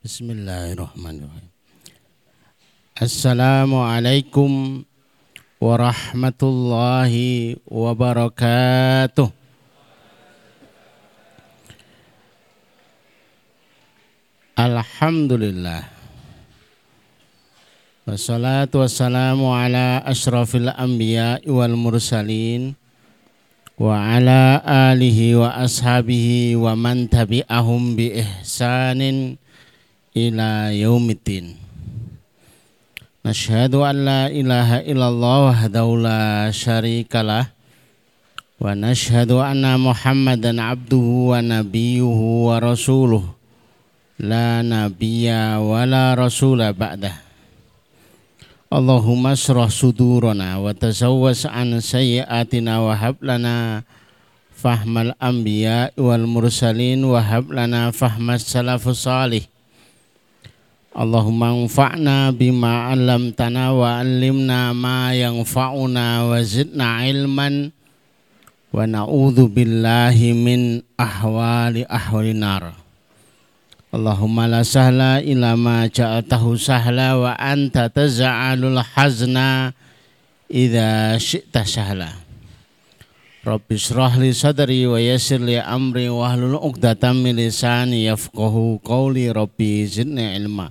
Bismillahirrahmanirrahim. 0.00 1.52
Assalamualaikum 2.96 4.80
warahmatullahi 5.60 7.60
wabarakatuh. 7.68 9.28
Alhamdulillah. 14.56 15.84
Wassalatu 18.08 18.80
wassalamu 18.80 19.52
ala 19.52 20.00
ashrafil 20.08 20.72
anbiya 20.80 21.44
wal 21.44 21.76
mursalin 21.76 22.72
wa 23.76 24.16
ala 24.16 24.64
alihi 24.64 25.36
wa 25.36 25.60
ashabihi 25.60 26.56
wa 26.56 26.72
man 26.72 27.04
tabi'ahum 27.04 28.00
bi 28.00 28.16
ihsanin 28.16 29.36
ila 30.14 30.74
yaumiddin. 30.74 31.54
Nashhadu 33.20 33.84
an 33.84 33.96
la 34.08 34.22
ilaha 34.32 34.80
illallah 34.80 35.52
wahdahu 35.52 36.00
la 36.00 36.48
syarikalah 36.48 37.52
wa 38.60 38.72
nashhadu 38.72 39.44
anna 39.44 39.76
Muhammadan 39.76 40.56
abduhu 40.56 41.32
wa 41.32 41.44
nabiyuhu 41.44 42.48
wa 42.48 42.60
rasuluh 42.60 43.24
la 44.20 44.64
nabiyya 44.64 45.60
wa 45.60 45.84
la 45.88 46.12
rasula 46.12 46.72
ba'dah 46.72 47.16
Allahumma 48.70 49.34
syrah 49.34 49.66
sudurana 49.66 50.62
wa 50.62 50.70
tazawwas 50.70 51.42
an 51.48 51.80
sayyiatina 51.82 52.78
wa 52.78 52.94
hab 52.94 53.18
lana 53.18 53.82
fahmal 54.54 55.10
anbiya 55.18 55.90
wal 55.98 56.22
mursalin 56.28 57.02
wa 57.02 57.18
Allahumma 60.90 61.54
anfa'na 61.54 62.34
bima 62.34 62.90
'allamtana 62.90 63.70
wa 63.70 64.02
'allimna 64.02 64.74
ma 64.74 65.14
yanfa'una 65.14 66.26
wa 66.26 66.34
zidna 66.42 67.06
ilman 67.06 67.70
wa 68.74 68.86
na'udzu 68.90 69.46
billahi 69.46 70.34
min 70.34 70.82
ahwali 70.98 71.86
ahwali 71.86 72.34
nar 72.34 72.74
Allahumma 73.90 74.46
la 74.46 74.62
sahla 74.62 75.18
ila 75.18 75.58
ma 75.58 75.86
ja'atahu 75.90 76.54
sahla 76.54 77.18
wa 77.18 77.34
anta 77.38 77.90
taz'alul 77.90 78.78
hazna 78.94 79.74
idza 80.46 81.18
syi'ta 81.18 81.66
sahla. 81.66 82.29
Rabbi 83.40 83.72
shrah 83.72 84.20
li 84.20 84.36
sadri 84.36 84.84
wa 84.84 85.00
yassir 85.00 85.40
li 85.40 85.56
amri 85.56 86.12
wa 86.12 86.28
hlul 86.36 86.60
'uqdatam 86.60 87.24
min 87.24 87.40
lisani 87.40 88.04
yafqahu 88.04 88.84
qawli 88.84 89.32
rabbi 89.32 89.88
zidni 89.88 90.36
ilma. 90.36 90.68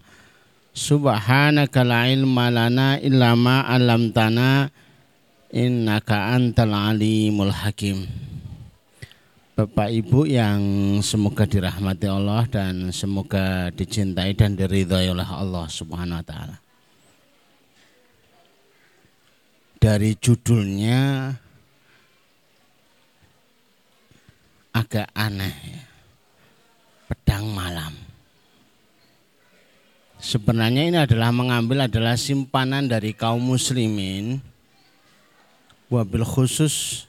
Subhanaka 0.78 1.82
la 1.82 2.06
ilma 2.14 2.54
lana 2.54 3.02
illa 3.02 3.34
ma 3.34 3.66
'allamtana 3.66 4.70
innaka 5.50 6.38
antal 6.38 6.94
alimul 6.94 7.50
hakim. 7.50 8.06
Bapak 9.58 9.90
Ibu 9.90 10.30
yang 10.30 10.62
semoga 11.02 11.50
dirahmati 11.50 12.06
Allah 12.06 12.46
dan 12.54 12.94
semoga 12.94 13.74
dicintai 13.74 14.38
dan 14.38 14.54
diridhai 14.54 15.10
oleh 15.10 15.26
Allah 15.26 15.66
Subhanahu 15.66 16.22
wa 16.22 16.26
taala. 16.30 16.62
Dari 19.82 20.14
judulnya 20.22 21.34
agak 24.74 25.10
aneh 25.14 25.56
ya. 25.66 25.84
Pedang 27.10 27.50
malam. 27.50 27.94
Sebenarnya 30.20 30.84
ini 30.86 30.98
adalah 31.00 31.32
mengambil 31.32 31.88
adalah 31.88 32.20
simpanan 32.20 32.86
dari 32.92 33.16
kaum 33.16 33.40
muslimin 33.40 34.44
wabil 35.90 36.28
khusus 36.28 37.08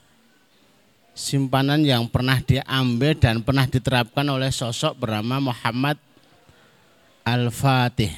simpanan 1.13 1.85
yang 1.85 2.09
pernah 2.09 2.41
diambil 2.41 3.13
dan 3.13 3.45
pernah 3.45 3.69
diterapkan 3.69 4.25
oleh 4.25 4.49
sosok 4.49 4.97
bernama 4.97 5.53
Muhammad 5.53 6.01
Al-Fatih. 7.29 8.15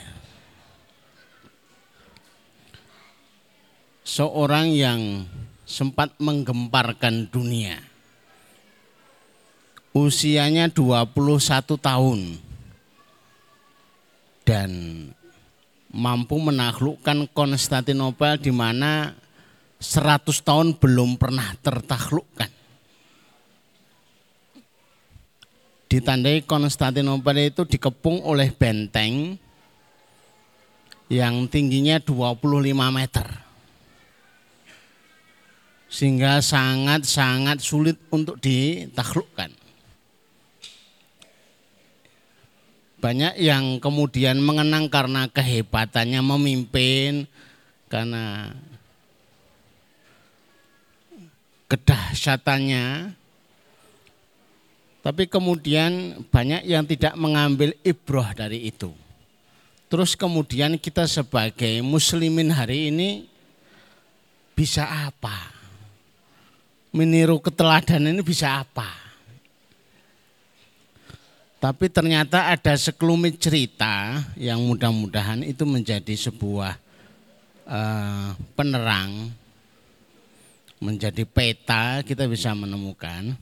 Seorang 4.06 4.70
yang 4.70 5.26
sempat 5.66 6.14
menggemparkan 6.22 7.26
dunia. 7.26 7.91
Usianya 9.92 10.72
21 10.72 11.76
tahun 11.76 12.20
dan 14.48 14.70
mampu 15.92 16.40
menaklukkan 16.40 17.28
Konstantinopel 17.36 18.40
di 18.40 18.48
mana 18.48 19.12
100 19.76 20.24
tahun 20.40 20.80
belum 20.80 21.20
pernah 21.20 21.52
tertaklukkan. 21.60 22.62
ditandai 25.92 26.48
Konstantinopel 26.48 27.52
itu 27.52 27.68
dikepung 27.68 28.24
oleh 28.24 28.48
benteng 28.48 29.36
yang 31.12 31.44
tingginya 31.52 32.00
25 32.00 32.40
meter. 32.88 33.28
Sehingga 35.92 36.40
sangat-sangat 36.40 37.60
sulit 37.60 38.00
untuk 38.08 38.40
ditaklukkan. 38.40 39.52
Banyak 43.02 43.34
yang 43.42 43.82
kemudian 43.82 44.38
mengenang 44.38 44.86
karena 44.86 45.26
kehebatannya 45.26 46.22
memimpin, 46.22 47.26
karena 47.90 48.54
kedahsyatannya, 51.66 53.10
tapi 55.02 55.26
kemudian 55.26 56.22
banyak 56.30 56.62
yang 56.62 56.86
tidak 56.86 57.18
mengambil 57.18 57.74
ibroh 57.82 58.30
dari 58.38 58.70
itu. 58.70 58.94
Terus 59.90 60.14
kemudian 60.14 60.78
kita 60.78 61.10
sebagai 61.10 61.82
muslimin 61.82 62.54
hari 62.54 62.94
ini 62.94 63.26
bisa 64.54 64.86
apa? 64.86 65.50
Meniru 66.94 67.42
keteladanan 67.42 68.14
ini 68.14 68.22
bisa 68.22 68.62
apa? 68.62 69.01
Tapi 71.62 71.86
ternyata 71.86 72.50
ada 72.50 72.74
sekelumit 72.74 73.38
cerita 73.38 74.18
yang 74.34 74.58
mudah-mudahan 74.66 75.46
itu 75.46 75.62
menjadi 75.62 76.10
sebuah 76.10 76.74
uh, 77.70 78.34
penerang, 78.58 79.30
menjadi 80.82 81.22
peta 81.22 82.02
kita 82.02 82.26
bisa 82.26 82.50
menemukan 82.58 83.38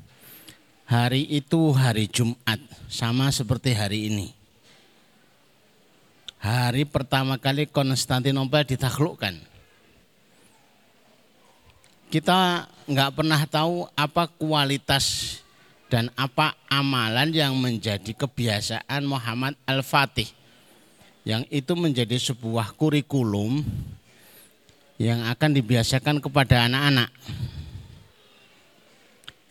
hari 0.85 1.25
itu 1.33 1.73
hari 1.73 2.13
Jumat, 2.13 2.61
sama 2.93 3.33
seperti 3.33 3.73
hari 3.73 4.13
ini. 4.13 4.29
Hari 6.45 6.85
pertama 6.85 7.41
kali 7.41 7.73
Konstantinopel 7.73 8.69
ditaklukkan. 8.69 9.41
Kita 12.13 12.69
nggak 12.85 13.11
pernah 13.17 13.41
tahu 13.49 13.89
apa 13.97 14.29
kualitas 14.29 15.39
dan 15.91 16.09
apa 16.15 16.55
amalan 16.71 17.35
yang 17.35 17.59
menjadi 17.59 18.15
kebiasaan 18.15 19.03
Muhammad 19.03 19.59
Al-Fatih. 19.67 20.31
Yang 21.27 21.51
itu 21.53 21.73
menjadi 21.77 22.17
sebuah 22.17 22.73
kurikulum 22.79 23.61
yang 24.97 25.27
akan 25.27 25.51
dibiasakan 25.53 26.23
kepada 26.23 26.71
anak-anak. 26.71 27.11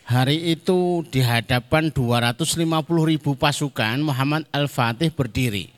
Hari 0.08 0.58
itu 0.58 1.06
di 1.06 1.22
hadapan 1.22 1.94
250 1.94 2.66
ribu 3.06 3.38
pasukan 3.38 4.02
Muhammad 4.02 4.42
Al-Fatih 4.50 5.14
berdiri 5.14 5.70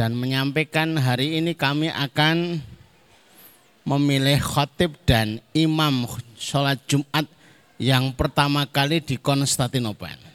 dan 0.00 0.16
menyampaikan 0.16 0.96
hari 0.96 1.40
ini 1.40 1.52
kami 1.52 1.92
akan 1.92 2.60
memilih 3.84 4.40
khotib 4.40 4.96
dan 5.04 5.44
imam 5.52 6.08
sholat 6.40 6.80
Jumat 6.88 7.28
yang 7.80 8.12
pertama 8.12 8.68
kali 8.68 9.00
di 9.00 9.16
Konstantinopel. 9.16 10.28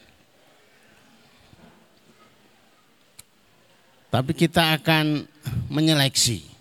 Tapi 4.10 4.32
kita 4.34 4.74
akan 4.74 5.28
menyeleksi 5.70 6.56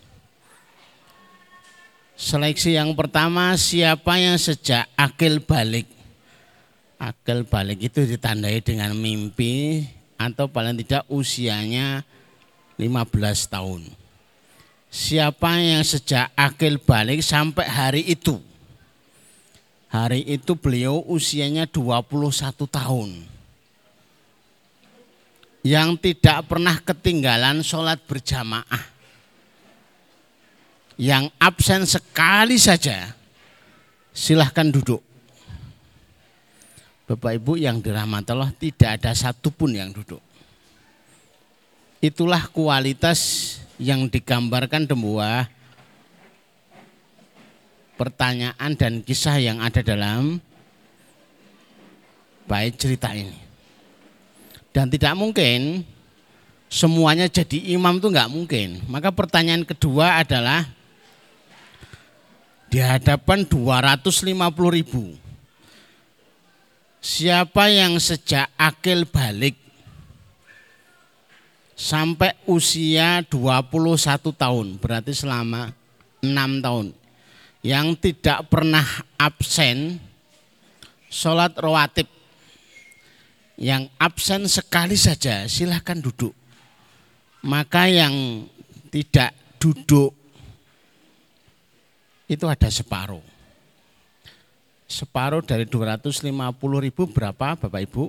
Seleksi 2.16 2.80
yang 2.80 2.96
pertama 2.96 3.52
siapa 3.60 4.16
yang 4.16 4.40
sejak 4.40 4.88
akil 4.96 5.44
balik. 5.44 5.84
Akil 6.96 7.44
balik 7.44 7.92
itu 7.92 8.08
ditandai 8.08 8.64
dengan 8.64 8.96
mimpi 8.96 9.84
atau 10.16 10.48
paling 10.48 10.80
tidak 10.80 11.04
usianya 11.12 12.08
15 12.80 13.52
tahun. 13.52 13.84
Siapa 14.88 15.60
yang 15.60 15.84
sejak 15.84 16.32
akil 16.40 16.80
balik 16.80 17.20
sampai 17.20 17.68
hari 17.68 18.02
itu. 18.08 18.40
Hari 19.96 20.28
itu 20.28 20.60
beliau 20.60 21.08
usianya 21.08 21.64
21 21.64 22.68
tahun. 22.68 23.32
yang 25.66 25.98
tidak 25.98 26.46
pernah 26.46 26.78
ketinggalan 26.78 27.66
sholat 27.66 27.98
berjamaah, 28.06 28.86
yang 30.94 31.26
absen 31.42 31.90
sekali 31.90 32.62
saja, 32.62 33.18
silahkan 34.14 34.70
duduk. 34.70 35.02
Bapak 37.10 37.42
Ibu 37.42 37.58
yang 37.58 37.82
dirahmati 37.82 38.30
Allah 38.30 38.54
tidak 38.54 39.02
ada 39.02 39.18
satupun 39.18 39.74
yang 39.74 39.90
duduk. 39.90 40.22
Itulah 41.98 42.46
kualitas 42.54 43.58
yang 43.82 44.06
digambarkan 44.06 44.86
sebuah 44.86 45.50
pertanyaan 47.96 48.72
dan 48.76 49.02
kisah 49.02 49.40
yang 49.40 49.64
ada 49.64 49.80
dalam 49.82 50.40
baik 52.46 52.78
cerita 52.78 53.12
ini. 53.16 53.36
Dan 54.76 54.92
tidak 54.92 55.16
mungkin 55.16 55.88
semuanya 56.68 57.32
jadi 57.32 57.74
imam 57.76 57.98
itu 57.98 58.08
nggak 58.12 58.32
mungkin. 58.32 58.84
Maka 58.92 59.10
pertanyaan 59.16 59.64
kedua 59.64 60.20
adalah 60.20 60.68
di 62.68 62.84
hadapan 62.84 63.48
250 63.48 64.36
ribu. 64.76 65.16
Siapa 67.00 67.70
yang 67.70 68.02
sejak 68.02 68.50
akil 68.58 69.06
balik 69.06 69.56
sampai 71.78 72.34
usia 72.50 73.22
21 73.24 74.34
tahun, 74.34 74.68
berarti 74.82 75.14
selama 75.14 75.70
6 76.20 76.66
tahun. 76.66 77.05
Yang 77.66 78.14
tidak 78.14 78.46
pernah 78.46 78.86
absen 79.18 79.98
sholat 81.10 81.58
rawatib 81.58 82.06
yang 83.58 83.88
absen 83.98 84.46
sekali 84.46 85.00
saja 85.00 85.50
silahkan 85.50 85.98
duduk. 85.98 86.36
Maka 87.42 87.90
yang 87.90 88.46
tidak 88.94 89.34
duduk 89.58 90.14
itu 92.26 92.46
ada 92.46 92.70
separuh. 92.70 93.22
Separuh 94.86 95.42
dari 95.42 95.66
250 95.66 96.30
ribu 96.62 97.10
berapa 97.10 97.58
Bapak 97.58 97.82
Ibu? 97.90 98.04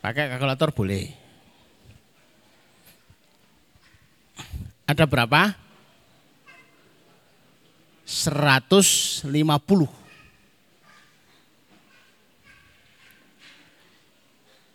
Pakai 0.00 0.30
kalkulator 0.32 0.72
boleh. 0.72 1.12
Ada 4.86 5.04
berapa? 5.04 5.65
150 8.06 9.26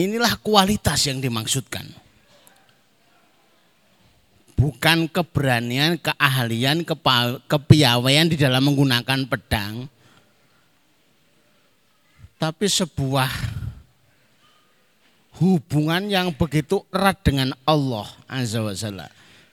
Inilah 0.01 0.33
kualitas 0.41 1.05
yang 1.05 1.21
dimaksudkan. 1.21 1.85
Bukan 4.57 5.05
keberanian, 5.09 6.01
keahlian, 6.01 6.81
kepiawaian 7.45 8.27
di 8.29 8.37
dalam 8.37 8.65
menggunakan 8.65 9.29
pedang. 9.29 9.85
Tapi 12.41 12.65
sebuah 12.65 13.29
hubungan 15.37 16.09
yang 16.09 16.33
begitu 16.33 16.81
erat 16.89 17.21
dengan 17.21 17.53
Allah 17.61 18.09
Azza 18.25 18.65
wa. 18.65 18.73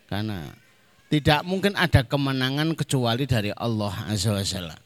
Karena 0.09 0.49
tidak 1.09 1.41
mungkin 1.45 1.73
ada 1.73 2.05
kemenangan 2.05 2.77
kecuali 2.77 3.25
dari 3.25 3.49
Allah 3.57 3.93
Azza 4.09 4.33
wa 4.33 4.45
Jalla. 4.45 4.77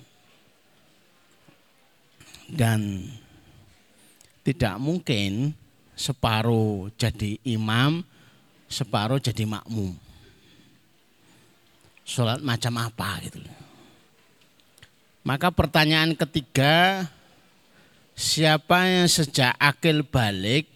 Dan 2.47 3.11
tidak 4.47 4.79
mungkin 4.79 5.51
separuh 5.99 6.95
jadi 6.95 7.43
imam, 7.43 8.07
separuh 8.71 9.19
jadi 9.19 9.43
makmum. 9.47 9.99
Sholat 12.07 12.39
macam 12.43 12.75
apa 12.83 13.19
gitu. 13.27 13.39
Maka 15.23 15.55
pertanyaan 15.55 16.19
ketiga, 16.19 17.07
siapa 18.15 18.87
yang 18.91 19.07
sejak 19.07 19.55
akil 19.59 20.03
balik 20.03 20.67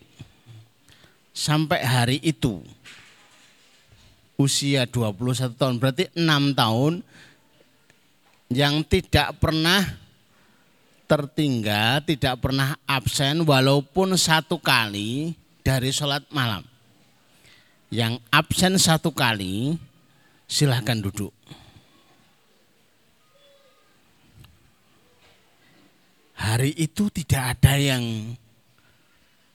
sampai 1.35 1.83
hari 1.83 2.19
itu 2.23 2.63
usia 4.37 4.85
21 4.85 5.57
tahun 5.57 5.75
berarti 5.81 6.13
6 6.13 6.53
tahun 6.53 7.01
yang 8.53 8.87
tidak 8.87 9.41
pernah 9.43 9.83
tertinggal, 11.07 12.03
tidak 12.03 12.39
pernah 12.43 12.79
absen 12.87 13.43
walaupun 13.47 14.15
satu 14.15 14.59
kali 14.59 15.35
dari 15.63 15.91
sholat 15.91 16.23
malam. 16.31 16.63
Yang 17.91 18.19
absen 18.35 18.75
satu 18.79 19.15
kali 19.15 19.79
silahkan 20.51 20.99
duduk. 20.99 21.31
Hari 26.37 26.77
itu 26.77 27.09
tidak 27.09 27.57
ada 27.57 27.81
yang 27.81 28.37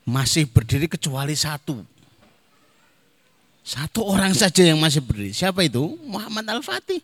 masih 0.07 0.50
berdiri 0.50 0.89
kecuali 0.89 1.38
satu. 1.38 1.86
Satu 3.62 4.02
orang 4.10 4.34
saja 4.34 4.66
yang 4.66 4.81
masih 4.81 5.06
berdiri. 5.06 5.31
Siapa 5.31 5.62
itu? 5.62 5.98
Muhammad 6.06 6.50
Al-Fatih. 6.50 7.02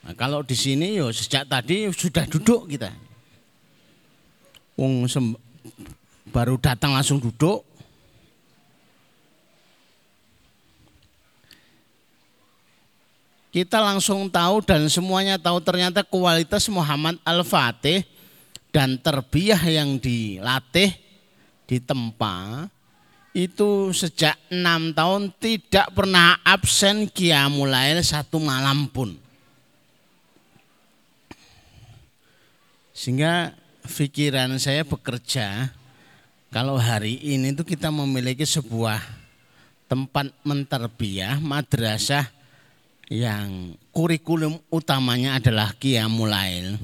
Nah, 0.00 0.16
kalau 0.16 0.40
di 0.40 0.56
sini 0.56 0.96
yo 0.96 1.12
sejak 1.12 1.44
tadi 1.44 1.84
sudah 1.92 2.24
duduk 2.24 2.72
kita. 2.72 2.88
Wong 4.78 5.04
baru 6.32 6.56
datang 6.56 6.96
langsung 6.96 7.20
duduk. 7.20 7.66
Kita 13.48 13.80
langsung 13.80 14.28
tahu 14.28 14.60
dan 14.62 14.86
semuanya 14.86 15.40
tahu 15.40 15.58
ternyata 15.58 16.04
kualitas 16.04 16.68
Muhammad 16.68 17.16
Al-Fatih 17.26 18.04
dan 18.72 19.00
terbiah 19.00 19.58
yang 19.66 19.96
dilatih 19.98 20.94
di 21.68 21.76
tempat 21.80 22.77
itu 23.36 23.92
sejak 23.92 24.34
enam 24.48 24.92
tahun 24.96 25.30
tidak 25.36 25.92
pernah 25.92 26.40
absen 26.42 27.06
kiamulail 27.08 28.00
satu 28.00 28.40
malam 28.40 28.88
pun. 28.88 29.14
Sehingga 32.96 33.54
pikiran 33.86 34.58
saya 34.58 34.82
bekerja 34.82 35.70
kalau 36.48 36.80
hari 36.80 37.20
ini 37.20 37.54
itu 37.54 37.62
kita 37.62 37.92
memiliki 37.92 38.42
sebuah 38.42 38.98
tempat 39.86 40.32
menterbiah 40.42 41.38
madrasah 41.38 42.26
yang 43.08 43.72
kurikulum 43.92 44.60
utamanya 44.68 45.40
adalah 45.40 45.72
Qiyamulail. 45.76 46.76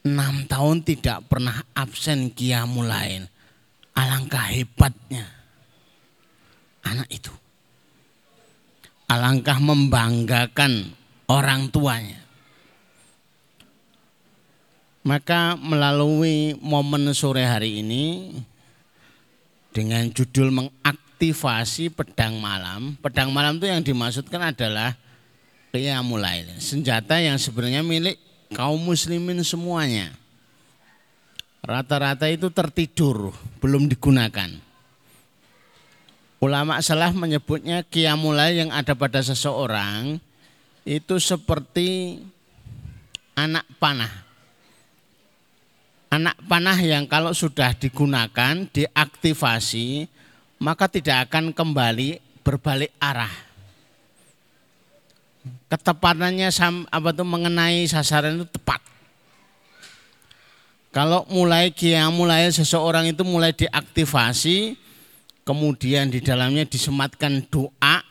Enam 0.00 0.48
tahun 0.48 0.80
tidak 0.80 1.28
pernah 1.28 1.60
absen 1.76 2.32
Qiyamulail. 2.32 3.28
Alangkah 4.00 4.48
hebatnya 4.48 5.28
anak 6.80 7.08
itu. 7.12 7.32
Alangkah 9.10 9.60
membanggakan 9.60 10.96
orang 11.28 11.68
tuanya. 11.68 12.16
Maka 15.04 15.56
melalui 15.56 16.56
momen 16.60 17.12
sore 17.16 17.44
hari 17.44 17.80
ini 17.80 18.36
dengan 19.72 20.08
judul 20.12 20.52
mengaktifasi 20.52 21.92
pedang 21.92 22.40
malam. 22.40 22.96
Pedang 23.00 23.32
malam 23.32 23.56
itu 23.60 23.66
yang 23.68 23.84
dimaksudkan 23.84 24.52
adalah 24.52 24.96
mulai 26.04 26.44
senjata 26.58 27.16
yang 27.20 27.40
sebenarnya 27.40 27.80
milik 27.80 28.20
kaum 28.52 28.80
muslimin 28.80 29.40
semuanya. 29.40 30.19
Rata-rata 31.60 32.26
itu 32.32 32.48
tertidur, 32.48 33.36
belum 33.60 33.88
digunakan. 33.88 34.48
Ulama 36.40 36.80
salah 36.80 37.12
menyebutnya 37.12 37.84
qiyamulai 37.84 38.64
yang 38.64 38.72
ada 38.72 38.96
pada 38.96 39.20
seseorang 39.20 40.16
itu 40.88 41.20
seperti 41.20 42.16
anak 43.36 43.68
panah 43.76 44.30
anak 46.10 46.36
panah 46.50 46.76
yang 46.82 47.06
kalau 47.06 47.30
sudah 47.30 47.72
digunakan, 47.78 48.66
diaktifasi, 48.66 50.10
maka 50.58 50.90
tidak 50.90 51.30
akan 51.30 51.54
kembali 51.54 52.18
berbalik 52.42 52.90
arah. 52.98 53.30
Ketepatannya 55.70 56.50
apa 56.90 57.08
tuh 57.14 57.24
mengenai 57.24 57.86
sasaran 57.86 58.42
itu 58.42 58.46
tepat. 58.50 58.82
Kalau 60.90 61.22
mulai 61.30 61.70
kia 61.70 62.10
mulai 62.10 62.50
seseorang 62.50 63.14
itu 63.14 63.22
mulai 63.22 63.54
diaktifasi, 63.54 64.74
kemudian 65.46 66.10
di 66.10 66.18
dalamnya 66.18 66.66
disematkan 66.66 67.46
doa 67.46 68.02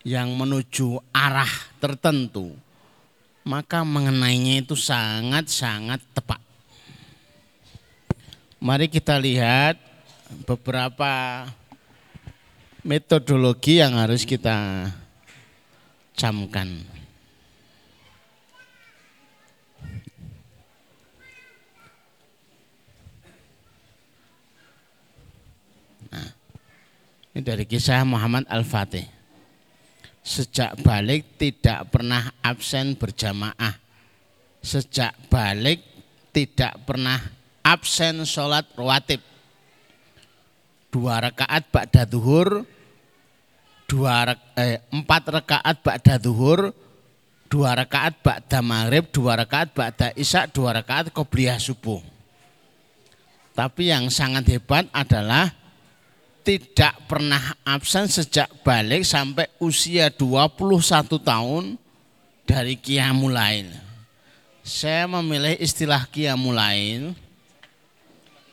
yang 0.00 0.32
menuju 0.32 0.96
arah 1.12 1.50
tertentu, 1.76 2.56
maka 3.44 3.84
mengenainya 3.84 4.64
itu 4.64 4.72
sangat-sangat 4.72 6.00
tepat 6.16 6.46
Mari 8.56 8.88
kita 8.88 9.20
lihat 9.20 9.76
beberapa 10.48 11.44
metodologi 12.80 13.84
yang 13.84 14.00
harus 14.00 14.24
kita 14.24 14.88
camkan. 16.16 16.95
Ini 27.36 27.44
dari 27.44 27.68
kisah 27.68 28.00
Muhammad 28.08 28.48
Al-Fatih. 28.48 29.04
Sejak 30.24 30.80
balik 30.80 31.36
tidak 31.36 31.92
pernah 31.92 32.32
absen 32.40 32.96
berjamaah. 32.96 33.76
Sejak 34.64 35.12
balik 35.28 35.84
tidak 36.32 36.80
pernah 36.88 37.20
absen 37.60 38.24
sholat 38.24 38.64
rawatib. 38.72 39.20
Dua 40.88 41.20
rakaat 41.20 41.68
ba'da 41.68 42.08
duhur, 42.08 42.64
dua 43.84 44.32
eh, 44.56 44.80
empat 44.88 45.28
rakaat 45.28 45.76
ba'da 45.84 46.16
duhur, 46.16 46.72
dua 47.52 47.76
rakaat 47.76 48.16
ba'da 48.24 48.64
maghrib, 48.64 49.12
dua 49.12 49.36
rakaat 49.44 49.76
ba'da 49.76 50.08
isya, 50.16 50.48
dua 50.48 50.72
rakaat 50.72 51.12
qobliyah 51.12 51.60
subuh. 51.60 52.00
Tapi 53.52 53.92
yang 53.92 54.08
sangat 54.08 54.48
hebat 54.48 54.88
adalah 54.88 55.65
tidak 56.46 56.94
pernah 57.10 57.58
absen 57.66 58.06
sejak 58.06 58.46
balik 58.62 59.02
sampai 59.02 59.50
usia 59.58 60.14
21 60.14 61.18
tahun 61.18 61.74
dari 62.46 62.78
Qiyamulail. 62.78 63.66
Saya 64.62 65.10
memilih 65.10 65.58
istilah 65.58 66.06
Qiyamulail 66.06 67.18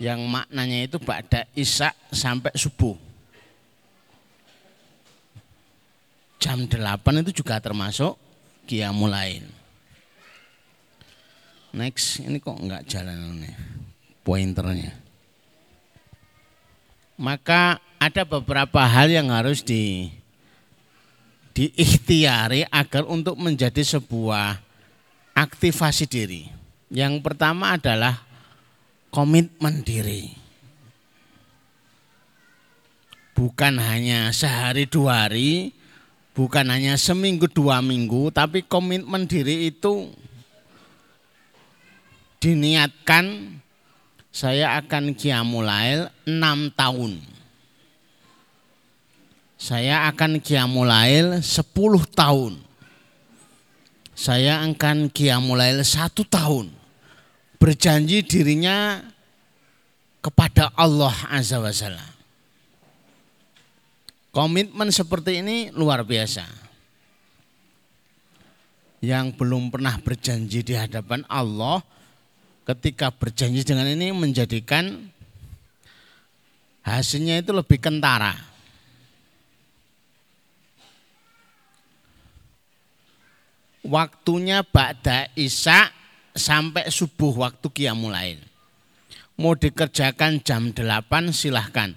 yang 0.02 0.26
maknanya 0.26 0.90
itu 0.90 0.98
pada 0.98 1.46
isya 1.54 1.94
sampai 2.10 2.50
subuh. 2.58 2.98
Jam 6.42 6.66
8 6.66 7.22
itu 7.22 7.46
juga 7.46 7.62
termasuk 7.62 8.18
Qiyamulail. 8.66 9.46
Next, 11.78 12.26
ini 12.26 12.42
kok 12.42 12.58
enggak 12.58 12.90
jalan 12.90 13.38
ini 13.38 13.54
pointernya. 14.26 15.03
Maka 17.24 17.80
ada 18.04 18.28
beberapa 18.28 18.84
hal 18.84 19.08
yang 19.08 19.32
harus 19.32 19.64
di 19.64 20.12
diikhtiari 21.56 22.68
agar 22.68 23.08
untuk 23.08 23.40
menjadi 23.40 23.80
sebuah 23.80 24.60
aktivasi 25.32 26.04
diri. 26.04 26.52
Yang 26.92 27.24
pertama 27.24 27.80
adalah 27.80 28.20
komitmen 29.08 29.88
diri. 29.88 30.36
Bukan 33.34 33.80
hanya 33.80 34.36
sehari 34.36 34.84
dua 34.84 35.26
hari, 35.26 35.72
bukan 36.36 36.70
hanya 36.70 37.00
seminggu 37.00 37.48
dua 37.48 37.80
minggu, 37.80 38.36
tapi 38.36 38.68
komitmen 38.68 39.26
diri 39.26 39.72
itu 39.72 40.12
diniatkan 42.44 43.58
saya 44.34 44.82
akan 44.82 45.14
kiamulail 45.14 46.10
enam 46.26 46.74
tahun. 46.74 47.22
Saya 49.62 50.10
akan 50.10 50.42
kiamulail 50.42 51.46
sepuluh 51.46 52.02
tahun. 52.10 52.58
Saya 54.18 54.66
akan 54.66 55.14
kiamulail 55.14 55.86
satu 55.86 56.26
tahun 56.26 56.74
berjanji 57.62 58.26
dirinya 58.26 59.06
kepada 60.20 60.74
Allah 60.74 61.14
Azza 61.30 61.62
wa 61.62 61.70
Jalla. 61.70 62.04
Komitmen 64.34 64.90
seperti 64.90 65.46
ini 65.46 65.70
luar 65.78 66.02
biasa. 66.02 66.42
Yang 68.98 69.38
belum 69.38 69.70
pernah 69.70 69.94
berjanji 70.02 70.66
di 70.66 70.74
hadapan 70.74 71.22
Allah 71.30 71.86
ketika 72.64 73.12
berjanji 73.12 73.64
dengan 73.68 73.88
ini 73.92 74.16
menjadikan 74.16 75.12
hasilnya 76.84 77.44
itu 77.44 77.52
lebih 77.52 77.80
kentara. 77.80 78.36
Waktunya 83.84 84.64
Ba'da 84.64 85.28
Isya 85.36 85.92
sampai 86.32 86.88
subuh 86.88 87.36
waktu 87.36 87.68
kiamulain. 87.68 88.40
Mau 89.36 89.60
dikerjakan 89.60 90.40
jam 90.40 90.72
8 90.72 91.36
silahkan. 91.36 91.92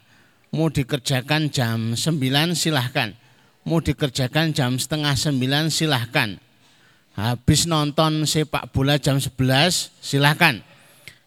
Mau 0.51 0.67
dikerjakan 0.67 1.47
jam 1.47 1.95
9 1.95 2.59
silahkan. 2.59 3.15
Mau 3.63 3.79
dikerjakan 3.79 4.51
jam 4.51 4.75
setengah 4.83 5.15
9 5.15 5.71
silahkan. 5.71 6.43
Habis 7.17 7.65
nonton 7.65 8.29
sepak 8.29 8.71
bola 8.77 9.01
jam 9.01 9.17
11 9.17 9.33
silahkan. 10.05 10.61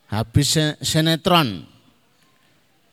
Habis 0.06 0.78
sinetron 0.86 1.66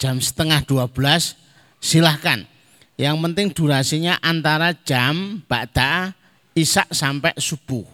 jam 0.00 0.16
setengah 0.16 0.64
12 0.64 1.36
silahkan. 1.78 2.48
Yang 2.96 3.16
penting 3.20 3.46
durasinya 3.52 4.16
antara 4.24 4.72
jam 4.72 5.44
Ba'da 5.44 6.16
Isak 6.56 6.88
sampai 6.96 7.36
subuh 7.36 7.84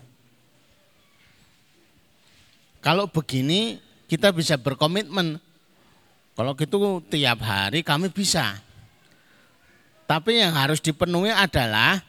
kalau 2.82 3.06
begini 3.06 3.78
kita 4.10 4.34
bisa 4.34 4.58
berkomitmen. 4.58 5.38
Kalau 6.34 6.52
gitu 6.58 6.98
tiap 7.06 7.38
hari 7.46 7.86
kami 7.86 8.10
bisa. 8.10 8.58
Tapi 10.10 10.42
yang 10.42 10.50
harus 10.58 10.82
dipenuhi 10.82 11.30
adalah 11.30 12.02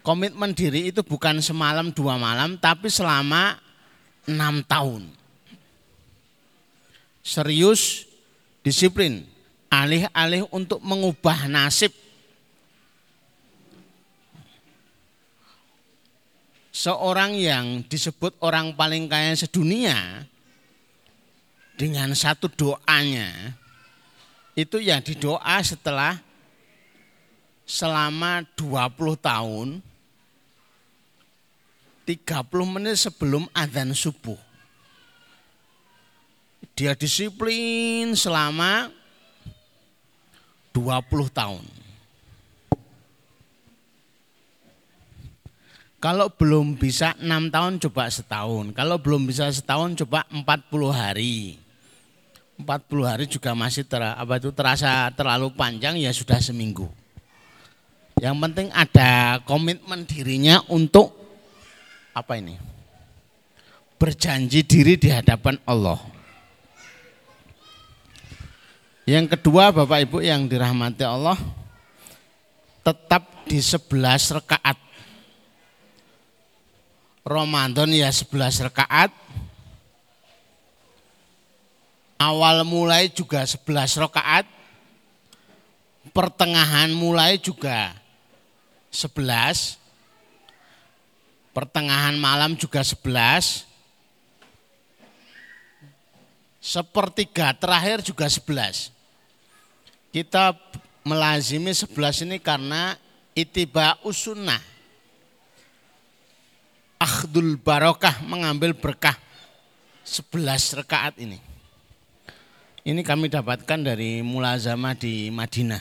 komitmen 0.00 0.52
diri 0.56 0.88
itu 0.92 1.00
bukan 1.04 1.40
semalam 1.44 1.92
dua 1.92 2.16
malam, 2.16 2.56
tapi 2.56 2.88
selama 2.88 3.56
enam 4.28 4.64
tahun. 4.64 5.08
Serius, 7.20 8.08
disiplin, 8.64 9.24
alih-alih 9.70 10.48
untuk 10.50 10.82
mengubah 10.82 11.46
nasib 11.46 11.94
seorang 16.80 17.36
yang 17.36 17.84
disebut 17.84 18.40
orang 18.40 18.72
paling 18.72 19.04
kaya 19.04 19.36
sedunia 19.36 20.24
dengan 21.76 22.16
satu 22.16 22.48
doanya 22.48 23.52
itu 24.56 24.80
ya 24.80 24.96
didoa 25.04 25.60
setelah 25.60 26.16
selama 27.68 28.48
20 28.56 28.96
tahun 29.20 29.68
30 32.10 32.26
menit 32.66 32.98
sebelum 32.98 33.46
adzan 33.54 33.94
subuh. 33.94 34.34
Dia 36.74 36.98
disiplin 36.98 38.18
selama 38.18 38.90
20 40.74 40.90
tahun. 41.30 41.62
Kalau 46.00 46.32
belum 46.32 46.80
bisa 46.80 47.12
enam 47.20 47.52
tahun 47.52 47.78
coba 47.78 48.08
setahun. 48.08 48.72
Kalau 48.72 48.96
belum 48.98 49.28
bisa 49.28 49.46
setahun 49.52 49.94
coba 50.02 50.24
40 50.32 50.90
hari. 50.90 51.60
40 52.56 52.66
hari 53.04 53.24
juga 53.28 53.52
masih 53.52 53.84
ter, 53.84 54.00
apa 54.00 54.40
itu 54.40 54.50
terasa 54.50 55.12
terlalu 55.12 55.52
panjang 55.52 56.00
ya 56.00 56.10
sudah 56.10 56.40
seminggu. 56.40 56.88
Yang 58.16 58.36
penting 58.40 58.68
ada 58.72 59.40
komitmen 59.44 60.08
dirinya 60.08 60.64
untuk 60.72 61.19
apa 62.20 62.36
ini? 62.36 62.60
Berjanji 63.96 64.60
diri 64.64 65.00
di 65.00 65.08
hadapan 65.08 65.56
Allah. 65.64 66.00
Yang 69.08 69.36
kedua 69.36 69.72
Bapak 69.72 70.06
Ibu 70.06 70.22
yang 70.22 70.46
dirahmati 70.46 71.02
Allah 71.02 71.36
tetap 72.84 73.48
di 73.48 73.58
sebelas 73.58 74.30
rekaat 74.30 74.90
Ramadan 77.30 77.92
ya 77.92 78.08
11 78.08 78.66
rakaat. 78.66 79.12
Awal 82.20 82.66
mulai 82.68 83.08
juga 83.12 83.44
11 83.44 83.96
rakaat. 84.00 84.46
Pertengahan 86.10 86.90
mulai 86.90 87.36
juga 87.38 87.94
11. 88.90 89.79
Pertengahan 91.50 92.14
malam 92.14 92.54
juga 92.54 92.80
11. 92.82 93.66
Sepertiga 96.60 97.50
terakhir 97.56 98.04
juga 98.06 98.30
11. 98.30 98.92
Kita 100.14 100.54
melazimi 101.02 101.72
11 101.72 102.26
ini 102.28 102.36
karena 102.38 102.94
itiba 103.34 103.96
usunnah 104.04 104.60
akhdul 107.00 107.56
barokah 107.56 108.20
mengambil 108.28 108.76
berkah 108.76 109.16
11 110.04 110.84
rekaat 110.84 111.16
ini. 111.16 111.40
Ini 112.84 113.00
kami 113.00 113.32
dapatkan 113.32 113.80
dari 113.80 114.20
mulazamah 114.20 114.92
di 114.96 115.32
Madinah. 115.32 115.80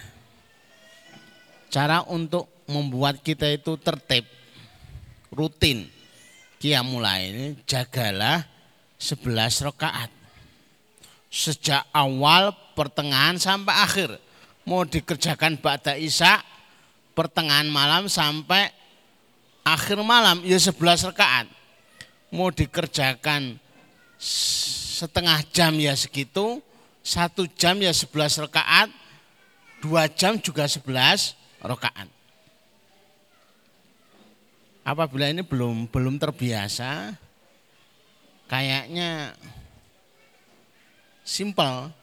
Cara 1.70 2.04
untuk 2.08 2.48
membuat 2.68 3.20
kita 3.20 3.48
itu 3.52 3.76
tertib, 3.80 4.26
rutin. 5.34 5.88
mulai 6.84 7.32
ini 7.32 7.46
jagalah 7.64 8.44
11 9.00 9.64
rakaat. 9.64 10.12
Sejak 11.30 11.88
awal, 11.96 12.52
pertengahan 12.76 13.40
sampai 13.40 13.76
akhir. 13.80 14.10
Mau 14.68 14.84
dikerjakan 14.84 15.56
ba'da 15.62 15.96
isya, 15.96 16.44
pertengahan 17.16 17.70
malam 17.72 18.12
sampai 18.12 18.70
akhir 19.64 20.04
malam 20.04 20.44
ya 20.44 20.60
11 20.60 21.10
rakaat. 21.10 21.48
Mau 22.30 22.52
dikerjakan 22.54 23.58
setengah 25.00 25.40
jam 25.56 25.74
ya 25.80 25.96
segitu, 25.96 26.60
satu 27.00 27.48
jam 27.56 27.80
ya 27.80 27.96
11 27.96 28.46
rakaat, 28.46 28.92
dua 29.80 30.12
jam 30.12 30.36
juga 30.38 30.68
11 30.68 31.34
rakaat. 31.64 32.19
Apabila 34.90 35.30
ini 35.30 35.46
belum 35.46 35.86
belum 35.86 36.18
terbiasa, 36.18 37.14
kayaknya 38.50 39.38
simpel. 41.22 41.94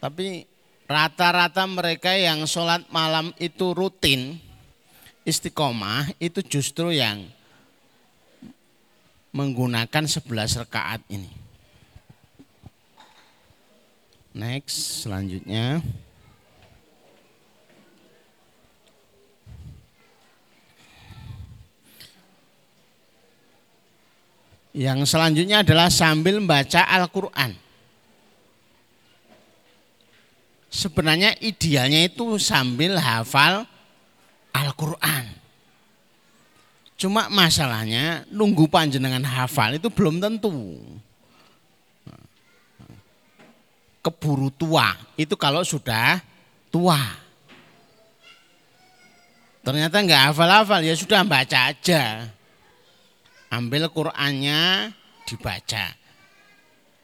Tapi 0.00 0.48
rata-rata 0.88 1.68
mereka 1.68 2.16
yang 2.16 2.48
sholat 2.48 2.88
malam 2.88 3.36
itu 3.36 3.76
rutin, 3.76 4.40
istiqomah 5.28 6.08
itu 6.16 6.40
justru 6.40 6.96
yang 6.96 7.28
menggunakan 9.36 10.08
11 10.08 10.24
rakaat 10.64 11.04
ini. 11.12 11.28
Next, 14.32 15.04
selanjutnya. 15.04 15.84
Yang 24.70 25.10
selanjutnya 25.10 25.66
adalah 25.66 25.90
sambil 25.90 26.38
membaca 26.38 26.86
Al-Quran. 26.86 27.58
Sebenarnya 30.70 31.34
idealnya 31.42 32.06
itu 32.06 32.38
sambil 32.38 32.94
hafal 32.94 33.66
Al-Quran. 34.54 35.26
Cuma 36.94 37.26
masalahnya 37.26 38.22
nunggu 38.30 38.70
panjenengan 38.70 39.26
hafal 39.26 39.74
itu 39.74 39.90
belum 39.90 40.22
tentu. 40.22 40.78
Keburu 44.00 44.54
tua, 44.54 44.94
itu 45.18 45.34
kalau 45.34 45.66
sudah 45.66 46.22
tua. 46.70 46.96
Ternyata 49.66 49.98
nggak 49.98 50.22
hafal-hafal, 50.30 50.80
ya 50.86 50.94
sudah 50.94 51.26
baca 51.26 51.74
aja 51.74 52.30
ambil 53.50 53.90
Qur'annya 53.90 54.94
dibaca. 55.26 55.98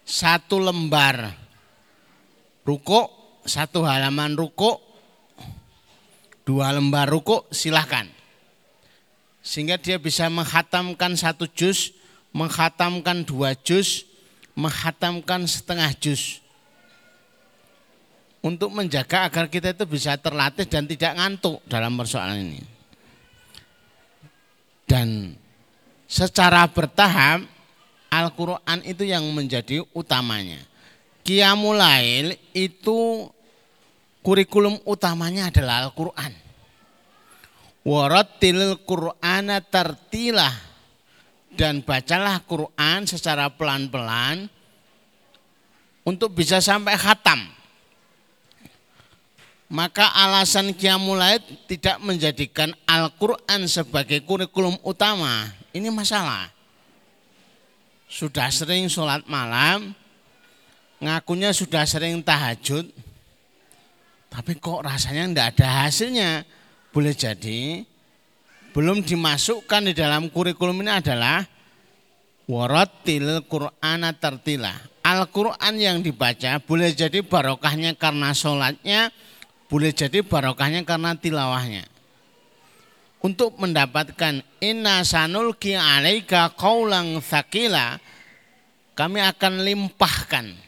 Satu 0.07 0.63
lembar 0.63 1.35
ruko, 2.63 3.11
satu 3.43 3.83
halaman 3.83 4.39
ruko, 4.39 4.79
dua 6.47 6.71
lembar 6.71 7.11
ruko 7.11 7.51
silahkan. 7.51 8.07
Sehingga 9.43 9.79
dia 9.79 9.99
bisa 9.99 10.27
menghatamkan 10.31 11.15
satu 11.19 11.47
juz, 11.51 11.95
menghatamkan 12.35 13.27
dua 13.27 13.55
juz, 13.55 14.07
menghatamkan 14.55 15.47
setengah 15.47 15.91
juz. 15.99 16.43
Untuk 18.43 18.71
menjaga 18.71 19.27
agar 19.27 19.51
kita 19.51 19.75
itu 19.75 19.87
bisa 19.91 20.15
terlatih 20.19 20.71
dan 20.71 20.87
tidak 20.87 21.19
ngantuk 21.19 21.59
dalam 21.67 21.99
persoalan 21.99 22.47
ini. 22.47 22.63
Dan 24.87 25.35
secara 26.07 26.65
bertahap 26.71 27.45
Al-Quran 28.11 28.79
itu 28.87 29.03
yang 29.05 29.27
menjadi 29.35 29.83
utamanya. 29.93 30.63
Qiyamulail 31.27 32.39
itu 32.55 33.27
kurikulum 34.23 34.79
utamanya 34.87 35.51
adalah 35.51 35.87
Al-Quran. 35.87 36.33
Warattil 37.87 38.83
Qur'ana 38.83 39.63
tartilah 39.63 40.55
dan 41.55 41.83
bacalah 41.87 42.43
Quran 42.43 43.07
secara 43.07 43.47
pelan-pelan 43.51 44.51
untuk 46.07 46.35
bisa 46.35 46.59
sampai 46.63 46.99
khatam. 46.99 47.47
Maka 49.67 50.15
alasan 50.15 50.71
Qiyamulail 50.71 51.43
tidak 51.67 51.99
menjadikan 51.99 52.71
Al-Quran 52.87 53.67
sebagai 53.67 54.23
kurikulum 54.23 54.79
utama 54.87 55.51
ini 55.75 55.91
masalah. 55.91 56.55
Sudah 58.07 58.47
sering 58.55 58.87
sholat 58.87 59.27
malam, 59.27 59.91
ngakunya 61.03 61.51
sudah 61.51 61.83
sering 61.83 62.23
tahajud, 62.23 62.87
tapi 64.31 64.55
kok 64.55 64.87
rasanya 64.87 65.27
tidak 65.27 65.47
ada 65.59 65.69
hasilnya. 65.83 66.31
Boleh 66.95 67.13
jadi 67.13 67.83
belum 68.71 69.03
dimasukkan 69.03 69.91
di 69.91 69.93
dalam 69.99 70.31
kurikulum 70.31 70.79
ini 70.87 70.95
adalah 70.95 71.43
waratil 72.47 73.43
Qur'ana 73.51 74.15
tertilah. 74.15 74.79
Al-Quran 75.03 75.75
yang 75.75 75.99
dibaca 76.03 76.63
boleh 76.63 76.95
jadi 76.95 77.23
barokahnya 77.27 77.99
karena 77.99 78.31
sholatnya, 78.31 79.11
boleh 79.67 79.91
jadi 79.91 80.23
barokahnya 80.23 80.87
karena 80.87 81.19
tilawahnya 81.19 81.85
untuk 83.23 83.59
mendapatkan 83.59 84.45
inna 84.63 85.03
sanulki 85.03 85.75
alaika 85.75 86.55
qaulang 86.55 87.19
thaqila 87.19 87.99
kami 88.95 89.19
akan 89.21 89.67
limpahkan 89.67 90.67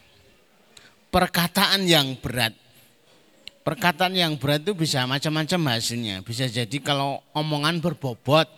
perkataan 1.09 1.87
yang 1.89 2.19
berat. 2.21 2.53
Perkataan 3.65 4.17
yang 4.17 4.41
berat 4.41 4.65
itu 4.65 4.73
bisa 4.73 5.05
macam-macam 5.05 5.77
hasilnya. 5.77 6.25
Bisa 6.25 6.49
jadi 6.49 6.77
kalau 6.81 7.21
omongan 7.37 7.85
berbobot 7.85 8.49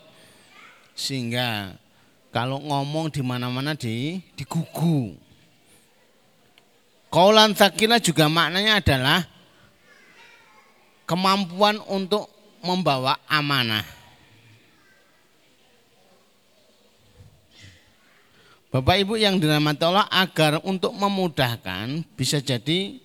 sehingga 0.94 1.74
kalau 2.30 2.62
ngomong 2.62 3.10
di 3.10 3.22
mana-mana 3.22 3.74
di 3.74 4.22
digugu. 4.38 5.18
Kaulan 7.10 7.58
takila 7.58 7.98
juga 7.98 8.30
maknanya 8.30 8.78
adalah 8.78 9.26
kemampuan 11.10 11.82
untuk 11.90 12.30
membawa 12.62 13.18
amanah. 13.26 13.82
Bapak 18.70 19.02
Ibu 19.02 19.18
yang 19.18 19.42
dirahmati 19.42 19.82
Allah 19.82 20.06
agar 20.06 20.62
untuk 20.62 20.94
memudahkan 20.94 22.06
bisa 22.14 22.38
jadi 22.38 23.02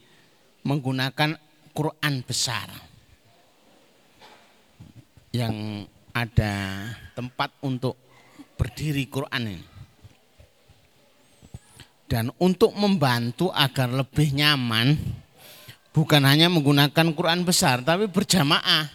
menggunakan 0.61 1.33
Quran 1.73 2.21
besar 2.21 2.69
yang 5.33 5.89
ada 6.13 6.85
tempat 7.17 7.49
untuk 7.65 7.97
berdiri 8.53 9.09
Quran 9.09 9.49
ini. 9.49 9.65
Dan 12.05 12.29
untuk 12.37 12.77
membantu 12.77 13.49
agar 13.49 13.89
lebih 13.89 14.37
nyaman 14.37 14.93
bukan 15.95 16.21
hanya 16.27 16.51
menggunakan 16.51 17.15
Quran 17.15 17.47
besar 17.47 17.79
tapi 17.79 18.12
berjamaah. 18.12 18.91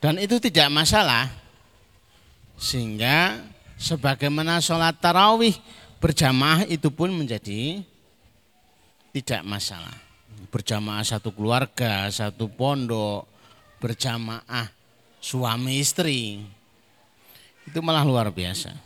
Dan 0.00 0.16
itu 0.16 0.40
tidak 0.40 0.72
masalah. 0.72 1.28
Sehingga 2.56 3.44
sebagaimana 3.76 4.64
sholat 4.64 4.96
tarawih 4.96 5.52
berjamaah 6.00 6.64
itu 6.64 6.88
pun 6.88 7.12
menjadi 7.12 7.84
tidak 9.12 9.44
masalah. 9.44 9.92
Berjamaah 10.48 11.04
satu 11.04 11.32
keluarga, 11.36 12.08
satu 12.08 12.48
pondok, 12.48 13.28
berjamaah 13.76 14.72
suami 15.20 15.84
istri. 15.84 16.40
Itu 17.68 17.84
malah 17.84 18.06
luar 18.08 18.32
biasa. 18.32 18.85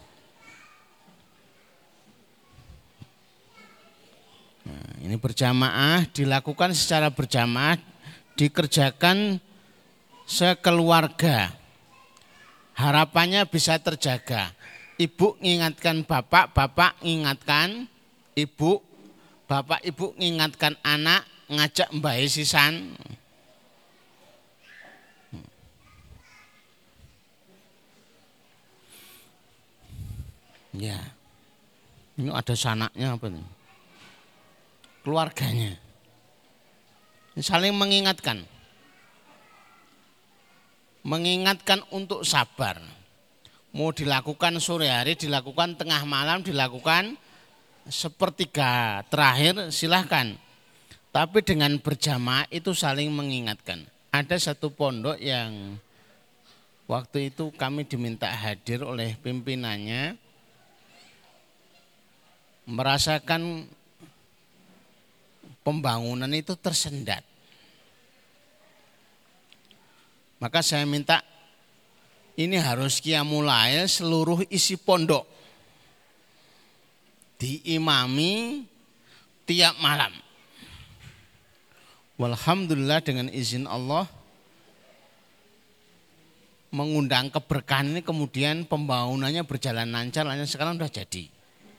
Nah, 4.70 5.02
ini 5.02 5.16
berjamaah 5.18 6.06
dilakukan 6.14 6.70
secara 6.78 7.11
berjamaah 7.11 7.74
dikerjakan 8.38 9.42
sekeluarga. 10.30 11.50
Harapannya 12.78 13.42
bisa 13.50 13.83
terjaga. 13.83 14.54
Ibu 14.94 15.42
mengingatkan 15.42 16.06
bapak, 16.06 16.54
bapak 16.54 17.02
mengingatkan 17.02 17.90
ibu, 18.38 18.78
bapak 19.50 19.83
ibu 19.83 20.14
mengingatkan 20.14 20.78
anak, 20.87 21.26
ngajak 21.50 21.90
mbak 21.90 22.30
sisan. 22.30 22.94
Ya, 30.70 31.02
ini 32.14 32.30
ada 32.30 32.54
sanaknya 32.54 33.18
apa 33.18 33.26
nih? 33.26 33.59
Keluarganya. 35.04 35.76
Saling 37.40 37.72
mengingatkan. 37.72 38.44
Mengingatkan 41.00 41.80
untuk 41.88 42.26
sabar. 42.28 42.76
Mau 43.70 43.94
dilakukan 43.94 44.58
sore 44.58 44.90
hari, 44.90 45.14
dilakukan 45.16 45.78
tengah 45.78 46.02
malam, 46.04 46.42
dilakukan 46.42 47.16
sepertiga 47.88 49.00
terakhir 49.08 49.72
silahkan. 49.72 50.36
Tapi 51.10 51.42
dengan 51.42 51.78
berjamaah 51.80 52.46
itu 52.52 52.76
saling 52.76 53.08
mengingatkan. 53.10 53.82
Ada 54.10 54.52
satu 54.52 54.74
pondok 54.74 55.16
yang 55.22 55.78
waktu 56.90 57.30
itu 57.30 57.54
kami 57.54 57.86
diminta 57.86 58.26
hadir 58.26 58.82
oleh 58.82 59.14
pimpinannya 59.22 60.18
merasakan 62.70 63.66
pembangunan 65.64 66.30
itu 66.32 66.56
tersendat. 66.56 67.24
Maka 70.40 70.64
saya 70.64 70.88
minta 70.88 71.20
ini 72.40 72.56
harus 72.56 73.04
kiamulail 73.04 73.84
seluruh 73.84 74.40
isi 74.48 74.80
pondok. 74.80 75.28
Diimami 77.36 78.64
tiap 79.44 79.76
malam. 79.80 80.12
Walhamdulillah 82.20 83.00
dengan 83.00 83.32
izin 83.32 83.64
Allah 83.64 84.04
mengundang 86.70 87.32
keberkahan 87.32 87.96
ini 87.96 88.00
kemudian 88.04 88.68
pembangunannya 88.68 89.42
berjalan 89.42 89.88
lancar, 89.90 90.24
lancar 90.24 90.48
sekarang 90.48 90.76
sudah 90.78 90.92
jadi. 90.92 91.24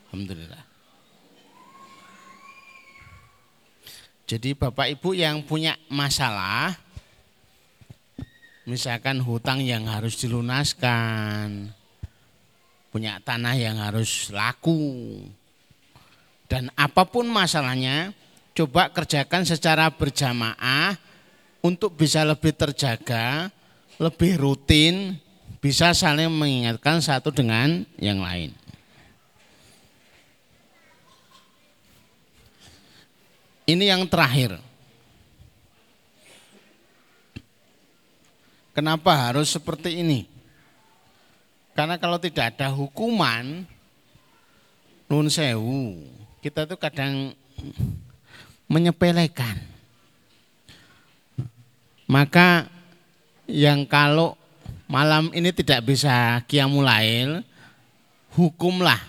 Alhamdulillah. 0.09 0.70
Jadi 4.31 4.55
Bapak 4.55 4.87
Ibu 4.87 5.11
yang 5.11 5.43
punya 5.43 5.75
masalah, 5.91 6.71
misalkan 8.63 9.19
hutang 9.19 9.59
yang 9.59 9.83
harus 9.91 10.15
dilunaskan, 10.23 11.67
punya 12.95 13.19
tanah 13.27 13.59
yang 13.59 13.75
harus 13.83 14.31
laku, 14.31 15.19
dan 16.47 16.71
apa 16.79 17.03
pun 17.03 17.27
masalahnya, 17.27 18.15
coba 18.55 18.87
kerjakan 18.95 19.43
secara 19.43 19.91
berjamaah 19.91 20.95
untuk 21.59 21.99
bisa 21.99 22.23
lebih 22.23 22.55
terjaga, 22.55 23.51
lebih 23.99 24.39
rutin, 24.39 25.19
bisa 25.59 25.91
saling 25.91 26.31
mengingatkan 26.31 27.03
satu 27.03 27.35
dengan 27.35 27.83
yang 27.99 28.23
lain. 28.23 28.55
Ini 33.71 33.95
yang 33.95 34.03
terakhir. 34.03 34.59
Kenapa 38.75 39.31
harus 39.31 39.47
seperti 39.47 40.03
ini? 40.03 40.27
Karena 41.71 41.95
kalau 41.95 42.19
tidak 42.19 42.51
ada 42.51 42.67
hukuman, 42.67 43.63
nun 45.07 45.27
sewu, 45.31 46.03
kita 46.43 46.67
tuh 46.67 46.75
kadang 46.75 47.31
menyepelekan. 48.67 49.55
Maka 52.11 52.67
yang 53.47 53.87
kalau 53.87 54.35
malam 54.91 55.31
ini 55.31 55.55
tidak 55.55 55.87
bisa 55.87 56.43
kiamulail, 56.43 57.39
hukumlah 58.35 58.99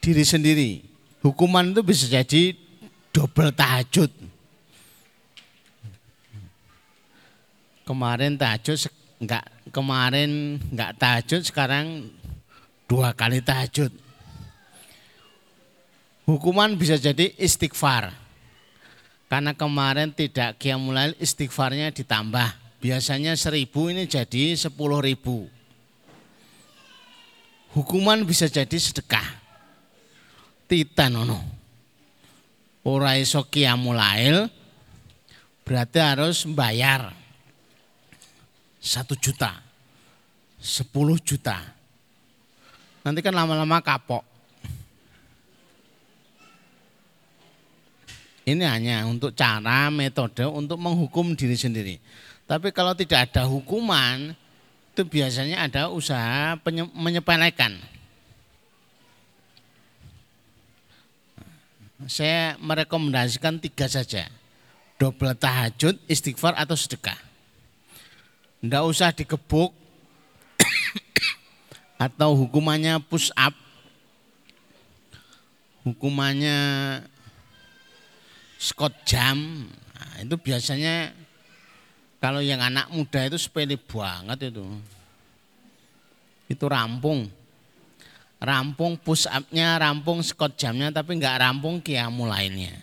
diri 0.00 0.24
sendiri. 0.24 0.72
Hukuman 1.20 1.72
itu 1.72 1.84
bisa 1.84 2.08
jadi 2.08 2.63
double 3.14 3.54
tahajud. 3.54 4.10
Kemarin 7.86 8.34
tahajud 8.34 8.90
enggak 9.22 9.46
kemarin 9.70 10.58
enggak 10.74 10.98
tahajud 10.98 11.46
sekarang 11.46 12.10
dua 12.90 13.14
kali 13.14 13.38
tahajud. 13.38 13.94
Hukuman 16.26 16.74
bisa 16.74 16.98
jadi 16.98 17.30
istighfar. 17.38 18.10
Karena 19.28 19.54
kemarin 19.54 20.10
tidak 20.10 20.56
kiamulail 20.58 21.14
istighfarnya 21.20 21.94
ditambah. 21.94 22.80
Biasanya 22.80 23.36
seribu 23.36 23.88
ini 23.92 24.08
jadi 24.08 24.56
sepuluh 24.56 25.00
ribu. 25.04 25.48
Hukuman 27.76 28.24
bisa 28.24 28.48
jadi 28.48 28.76
sedekah. 28.78 29.42
Titanono 30.64 31.63
ora 32.84 33.16
iso 33.16 33.40
kiamulail 33.48 34.52
berarti 35.64 35.98
harus 35.98 36.44
bayar 36.44 37.16
satu 38.84 39.16
juta, 39.16 39.64
sepuluh 40.60 41.16
juta. 41.16 41.56
Nanti 43.00 43.24
kan 43.24 43.32
lama-lama 43.32 43.80
kapok. 43.80 44.20
Ini 48.44 48.60
hanya 48.68 49.08
untuk 49.08 49.32
cara, 49.32 49.88
metode 49.88 50.44
untuk 50.44 50.76
menghukum 50.76 51.32
diri 51.32 51.56
sendiri. 51.56 51.96
Tapi 52.44 52.76
kalau 52.76 52.92
tidak 52.92 53.32
ada 53.32 53.48
hukuman, 53.48 54.36
itu 54.92 55.00
biasanya 55.08 55.64
ada 55.64 55.88
usaha 55.88 56.52
menyepelekan. 56.92 57.93
Saya 62.10 62.58
merekomendasikan 62.58 63.62
tiga 63.62 63.86
saja. 63.86 64.26
Double 64.98 65.34
tahajud, 65.34 65.98
istighfar 66.06 66.54
atau 66.54 66.78
sedekah. 66.78 67.18
Tidak 68.62 68.82
usah 68.86 69.10
dikebuk 69.10 69.74
atau 72.06 72.30
hukumannya 72.34 73.02
push 73.06 73.30
up. 73.34 73.52
Hukumannya 75.84 76.56
Scott 78.56 79.04
jam. 79.04 79.68
Nah, 79.68 80.14
itu 80.24 80.36
biasanya 80.40 81.12
kalau 82.16 82.40
yang 82.40 82.64
anak 82.64 82.88
muda 82.88 83.28
itu 83.28 83.36
sepele 83.36 83.76
banget 83.76 84.48
itu. 84.48 84.64
Itu 86.48 86.64
rampung 86.70 87.28
rampung 88.44 89.00
push 89.00 89.24
up-nya, 89.26 89.80
rampung 89.80 90.20
squat 90.20 90.54
jamnya, 90.60 90.92
tapi 90.92 91.16
nggak 91.16 91.40
rampung 91.40 91.80
kiamu 91.80 92.28
lainnya. 92.28 92.76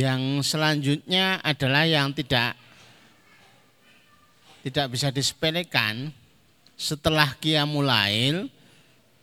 Yang 0.00 0.48
selanjutnya 0.48 1.44
adalah 1.44 1.84
yang 1.84 2.16
tidak 2.16 2.56
tidak 4.64 4.86
bisa 4.92 5.12
disepelekan 5.12 6.12
setelah 6.80 7.36
kiamulail 7.36 8.48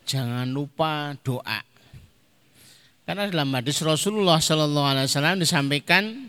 jangan 0.05 0.45
lupa 0.45 1.17
doa. 1.25 1.65
Karena 3.07 3.23
dalam 3.31 3.47
hadis 3.55 3.79
Rasulullah 3.79 4.35
Sallallahu 4.35 4.83
Alaihi 4.91 5.07
Wasallam 5.07 5.39
disampaikan 5.39 6.27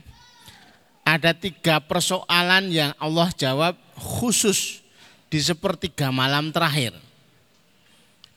ada 1.03 1.35
tiga 1.35 1.83
persoalan 1.83 2.71
yang 2.71 2.95
Allah 3.03 3.35
jawab 3.35 3.75
khusus 3.99 4.79
di 5.27 5.43
sepertiga 5.43 6.15
malam 6.15 6.55
terakhir. 6.55 6.95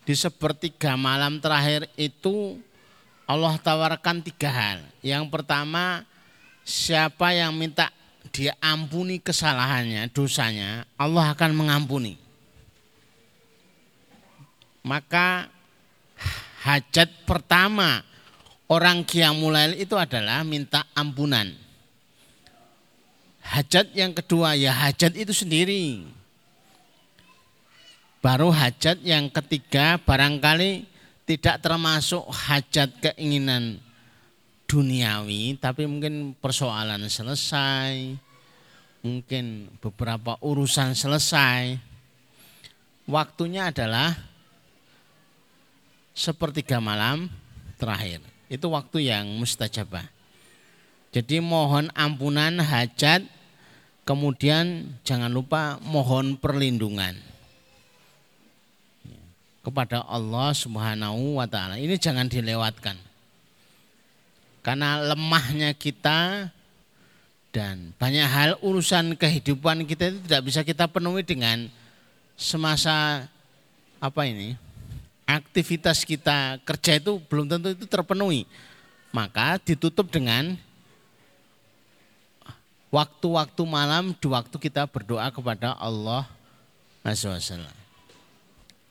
Di 0.01 0.17
sepertiga 0.17 0.97
malam 0.97 1.37
terakhir 1.37 1.85
itu 1.93 2.57
Allah 3.29 3.61
tawarkan 3.61 4.25
tiga 4.25 4.49
hal. 4.49 4.89
Yang 5.05 5.29
pertama, 5.29 6.01
siapa 6.65 7.37
yang 7.37 7.53
minta 7.53 7.93
dia 8.33 8.57
ampuni 8.57 9.21
kesalahannya, 9.21 10.09
dosanya, 10.09 10.89
Allah 10.97 11.29
akan 11.37 11.51
mengampuni. 11.53 12.17
Maka 14.81 15.45
hajat 16.65 17.21
pertama 17.29 18.09
orang 18.71 19.03
Qiyamulail 19.03 19.75
itu 19.75 19.99
adalah 19.99 20.47
minta 20.47 20.87
ampunan. 20.95 21.51
Hajat 23.43 23.91
yang 23.91 24.15
kedua 24.15 24.55
ya 24.55 24.71
hajat 24.71 25.11
itu 25.19 25.35
sendiri. 25.35 26.07
Baru 28.23 28.53
hajat 28.53 29.03
yang 29.03 29.27
ketiga 29.27 29.99
barangkali 29.99 30.87
tidak 31.27 31.59
termasuk 31.59 32.23
hajat 32.31 32.95
keinginan 33.01 33.81
duniawi 34.69 35.59
tapi 35.59 35.83
mungkin 35.83 36.37
persoalan 36.39 37.11
selesai, 37.11 38.15
mungkin 39.03 39.67
beberapa 39.83 40.39
urusan 40.39 40.95
selesai. 40.95 41.75
Waktunya 43.09 43.73
adalah 43.73 44.15
sepertiga 46.15 46.77
malam 46.77 47.27
terakhir 47.81 48.30
itu 48.51 48.67
waktu 48.67 49.07
yang 49.07 49.31
mustajabah. 49.39 50.03
Jadi 51.15 51.39
mohon 51.39 51.87
ampunan 51.95 52.59
hajat 52.59 53.23
Kemudian 54.01 54.97
jangan 55.05 55.29
lupa 55.29 55.77
mohon 55.85 56.33
perlindungan 56.33 57.13
kepada 59.61 60.01
Allah 60.09 60.57
Subhanahu 60.57 61.37
wa 61.37 61.45
taala. 61.45 61.77
Ini 61.77 62.01
jangan 62.01 62.25
dilewatkan. 62.25 62.97
Karena 64.65 65.05
lemahnya 65.05 65.77
kita 65.77 66.49
dan 67.53 67.93
banyak 68.01 68.25
hal 68.25 68.51
urusan 68.65 69.13
kehidupan 69.15 69.85
kita 69.85 70.09
itu 70.09 70.19
tidak 70.25 70.41
bisa 70.49 70.61
kita 70.65 70.89
penuhi 70.89 71.21
dengan 71.21 71.69
semasa 72.33 73.29
apa 74.01 74.21
ini? 74.25 74.57
Aktivitas 75.31 76.03
kita 76.03 76.59
kerja 76.67 76.99
itu 76.99 77.23
belum 77.31 77.47
tentu 77.47 77.71
itu 77.71 77.87
terpenuhi. 77.87 78.43
Maka 79.15 79.55
ditutup 79.63 80.11
dengan 80.11 80.59
waktu-waktu 82.91 83.63
malam 83.63 84.11
di 84.11 84.27
waktu 84.27 84.55
kita 84.59 84.83
berdoa 84.91 85.31
kepada 85.31 85.79
Allah 85.79 86.27
Azza 86.99 87.31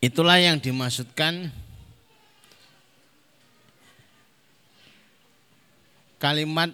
Itulah 0.00 0.40
yang 0.40 0.56
dimaksudkan 0.56 1.52
kalimat 6.16 6.72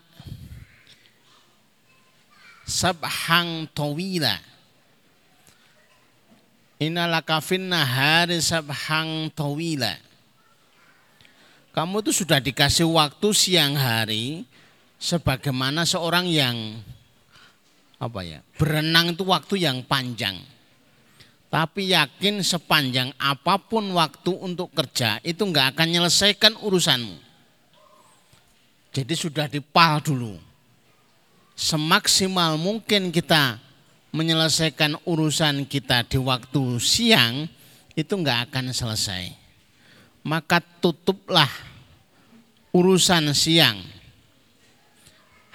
sabhang 2.67 3.67
tawila. 3.75 4.39
Innalaka 6.77 7.41
finna 7.41 7.81
hari 7.89 8.37
sabhang 8.45 9.33
tawila. 9.33 9.97
Kamu 11.73 12.05
itu 12.05 12.25
sudah 12.25 12.37
dikasih 12.37 12.85
waktu 12.89 13.29
siang 13.33 13.77
hari 13.77 14.45
sebagaimana 15.01 15.89
seorang 15.89 16.29
yang 16.29 16.57
apa 17.97 18.21
ya 18.21 18.45
berenang 18.61 19.17
itu 19.17 19.25
waktu 19.25 19.65
yang 19.65 19.81
panjang. 19.89 20.37
Tapi 21.49 21.97
yakin 21.97 22.45
sepanjang 22.45 23.17
apa 23.17 23.57
pun 23.57 23.89
waktu 23.97 24.37
untuk 24.37 24.69
kerja 24.77 25.17
itu 25.25 25.41
nggak 25.49 25.73
akan 25.73 25.87
menyelesaikan 25.89 26.61
urusanmu. 26.61 27.17
Jadi 28.93 29.15
sudah 29.17 29.49
dipal 29.49 30.05
dulu. 30.05 30.37
Semaksimal 31.57 32.61
mungkin 32.61 33.09
kita 33.09 33.57
menyelesaikan 34.17 34.97
urusan 35.05 35.69
kita 35.69 36.09
di 36.09 36.17
waktu 36.17 36.81
siang 36.81 37.45
itu 37.93 38.13
nggak 38.17 38.49
akan 38.49 38.73
selesai 38.73 39.37
maka 40.25 40.59
tutuplah 40.81 41.49
urusan 42.75 43.31
siang 43.37 43.79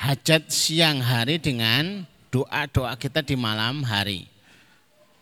hajat 0.02 0.50
siang 0.50 0.98
hari 0.98 1.38
dengan 1.38 2.10
doa-doa 2.34 2.98
kita 2.98 3.22
di 3.22 3.38
malam 3.38 3.86
hari. 3.86 4.26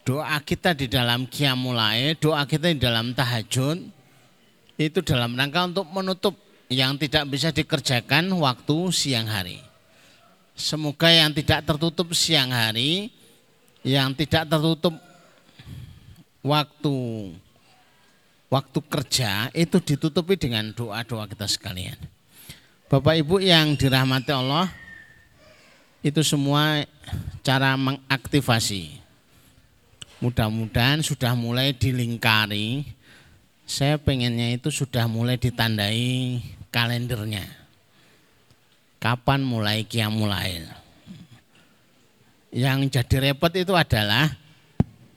Doa 0.08 0.39
kita 0.39 0.71
di 0.71 0.88
dalam 0.88 1.28
kiamulai, 1.28 2.15
doa 2.15 2.47
kita 2.47 2.71
di 2.71 2.80
dalam 2.80 3.12
tahajud, 3.12 3.78
itu 4.80 4.99
dalam 5.04 5.36
rangka 5.36 5.67
untuk 5.67 5.88
menutup 5.91 6.34
yang 6.71 6.95
tidak 6.95 7.28
bisa 7.28 7.52
dikerjakan 7.52 8.32
waktu 8.39 8.78
siang 8.95 9.28
hari. 9.28 9.60
Semoga 10.56 11.12
yang 11.12 11.36
tidak 11.36 11.67
tertutup 11.67 12.15
siang 12.15 12.49
hari, 12.56 13.12
yang 13.84 14.12
tidak 14.15 14.48
tertutup 14.50 14.96
waktu 16.44 16.96
waktu 18.50 18.80
kerja 18.89 19.54
itu 19.54 19.78
ditutupi 19.80 20.36
dengan 20.36 20.74
doa-doa 20.74 21.30
kita 21.30 21.46
sekalian. 21.46 21.98
Bapak 22.89 23.22
Ibu 23.22 23.38
yang 23.38 23.78
dirahmati 23.78 24.34
Allah, 24.34 24.65
itu 26.02 26.26
semua 26.26 26.82
cara 27.46 27.78
mengaktifasi. 27.78 28.98
Mudah-mudahan 30.20 31.06
sudah 31.06 31.38
mulai 31.38 31.72
dilingkari. 31.72 32.84
Saya 33.70 34.02
pengennya 34.02 34.58
itu 34.58 34.74
sudah 34.74 35.06
mulai 35.06 35.38
ditandai 35.38 36.42
kalendernya. 36.74 37.46
Kapan 38.98 39.46
mulai 39.46 39.86
kia 39.86 40.10
mulai. 40.10 40.65
Yang 42.50 42.98
jadi 42.98 43.30
repot 43.30 43.54
itu 43.54 43.74
adalah 43.78 44.34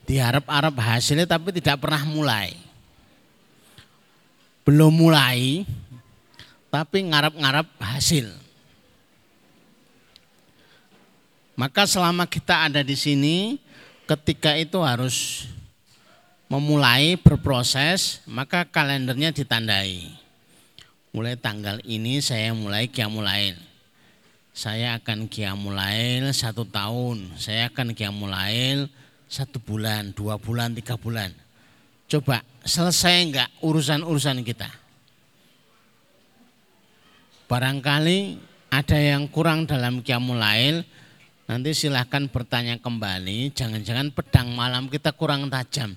diharap-harap 0.05 0.75
hasilnya 0.77 1.25
tapi 1.25 1.49
tidak 1.57 1.81
pernah 1.81 2.05
mulai. 2.05 2.53
Belum 4.63 4.93
mulai 4.93 5.67
tapi 6.69 7.05
ngarap-ngarap 7.05 7.67
hasil 7.77 8.43
Maka 11.53 11.85
selama 11.85 12.25
kita 12.25 12.65
ada 12.65 12.81
di 12.81 12.97
sini, 12.97 13.61
ketika 14.09 14.57
itu 14.57 14.81
harus 14.81 15.45
memulai 16.49 17.13
berproses, 17.13 18.25
maka 18.25 18.65
kalendernya 18.65 19.29
ditandai. 19.29 20.09
Mulai 21.13 21.37
tanggal 21.37 21.77
ini 21.85 22.17
saya 22.25 22.57
mulai 22.57 22.89
kiamulail. 22.89 23.53
Saya 24.53 25.01
akan 25.01 25.25
kiamulail 25.25 26.29
satu 26.29 26.61
tahun, 26.69 27.33
saya 27.41 27.73
akan 27.73 27.97
kiamulail 27.97 28.85
satu 29.25 29.57
bulan, 29.57 30.13
dua 30.13 30.37
bulan, 30.37 30.77
tiga 30.77 30.93
bulan. 30.93 31.33
Coba 32.05 32.45
selesai 32.61 33.15
enggak 33.25 33.49
urusan-urusan 33.65 34.45
kita? 34.45 34.69
Barangkali 37.49 38.37
ada 38.69 38.97
yang 39.01 39.25
kurang 39.25 39.65
dalam 39.65 40.05
kiamulail, 40.05 40.85
Nanti 41.43 41.75
silahkan 41.75 42.31
bertanya 42.31 42.79
kembali, 42.79 43.51
jangan-jangan 43.51 44.15
pedang 44.15 44.55
malam 44.55 44.87
kita 44.87 45.11
kurang 45.11 45.51
tajam. 45.51 45.91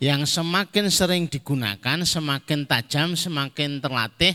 Yang 0.00 0.40
semakin 0.40 0.88
sering 0.88 1.24
digunakan, 1.28 2.00
semakin 2.00 2.64
tajam, 2.64 3.12
semakin 3.12 3.84
terlatih. 3.84 4.34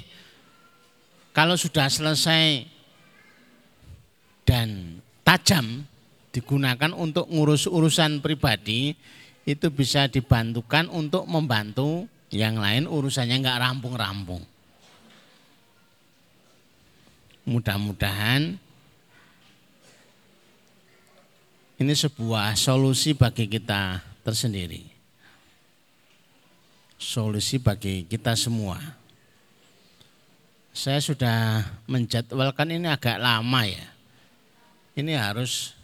Kalau 1.34 1.58
sudah 1.58 1.90
selesai 1.90 2.64
dan 4.50 4.98
tajam 5.22 5.86
digunakan 6.34 6.90
untuk 6.98 7.30
ngurus 7.30 7.70
urusan 7.70 8.18
pribadi, 8.18 8.98
itu 9.46 9.70
bisa 9.70 10.10
dibantukan 10.10 10.90
untuk 10.90 11.30
membantu 11.30 12.10
yang 12.34 12.58
lain 12.58 12.90
urusannya 12.90 13.46
nggak 13.46 13.62
rampung-rampung. 13.62 14.42
Mudah-mudahan 17.46 18.58
Ini 21.80 21.96
sebuah 21.96 22.60
solusi 22.60 23.16
bagi 23.16 23.48
kita 23.48 24.04
tersendiri. 24.20 24.84
Solusi 27.00 27.56
bagi 27.56 28.04
kita 28.04 28.36
semua. 28.36 28.76
Saya 30.76 31.00
sudah 31.00 31.64
menjadwalkan 31.88 32.76
ini 32.76 32.84
agak 32.84 33.16
lama 33.16 33.64
ya. 33.64 33.99
Ini 35.00 35.16
harus 35.16 35.80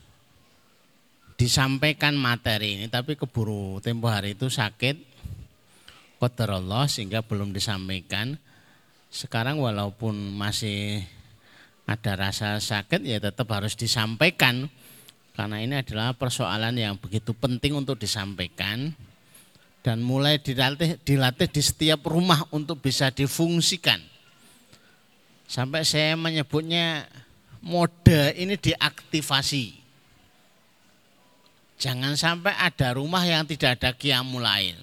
disampaikan 1.39 2.15
materi 2.15 2.80
ini 2.80 2.88
tapi 2.88 3.19
keburu 3.19 3.84
tempo 3.84 4.08
hari 4.08 4.39
itu 4.39 4.47
sakit 4.47 4.95
kotor 6.19 6.60
Allah 6.60 6.88
sehingga 6.88 7.23
belum 7.23 7.56
disampaikan. 7.56 8.36
Sekarang 9.12 9.63
walaupun 9.63 10.15
masih 10.36 11.04
ada 11.88 12.17
rasa 12.17 12.60
sakit 12.60 13.08
ya 13.08 13.23
tetap 13.23 13.47
harus 13.56 13.80
disampaikan 13.80 14.67
karena 15.36 15.63
ini 15.63 15.80
adalah 15.80 16.12
persoalan 16.15 16.75
yang 16.75 16.99
begitu 16.99 17.32
penting 17.32 17.75
untuk 17.75 17.95
disampaikan 17.95 18.91
dan 19.86 20.01
mulai 20.01 20.41
dilatih, 20.41 20.97
dilatih 21.04 21.47
di 21.51 21.62
setiap 21.62 22.04
rumah 22.10 22.47
untuk 22.51 22.82
bisa 22.82 23.13
difungsikan. 23.13 24.01
Sampai 25.45 25.86
saya 25.86 26.17
menyebutnya 26.17 27.06
mode 27.65 28.38
ini 28.38 28.54
diaktifasi. 28.56 29.82
Jangan 31.75 32.15
sampai 32.15 32.54
ada 32.56 32.95
rumah 32.95 33.25
yang 33.25 33.43
tidak 33.43 33.82
ada 33.82 33.91
kiamulain. 33.97 34.78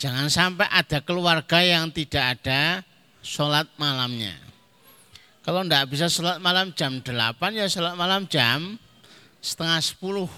Jangan 0.00 0.32
sampai 0.32 0.66
ada 0.72 1.04
keluarga 1.04 1.60
yang 1.60 1.92
tidak 1.92 2.38
ada 2.38 2.80
sholat 3.20 3.68
malamnya. 3.76 4.34
Kalau 5.42 5.66
enggak 5.66 5.90
bisa 5.90 6.06
sholat 6.06 6.38
malam 6.38 6.70
jam 6.72 7.02
8 7.02 7.12
ya 7.54 7.66
sholat 7.66 7.98
malam 7.98 8.24
jam 8.30 8.78
setengah 9.42 9.82
10. 9.82 10.30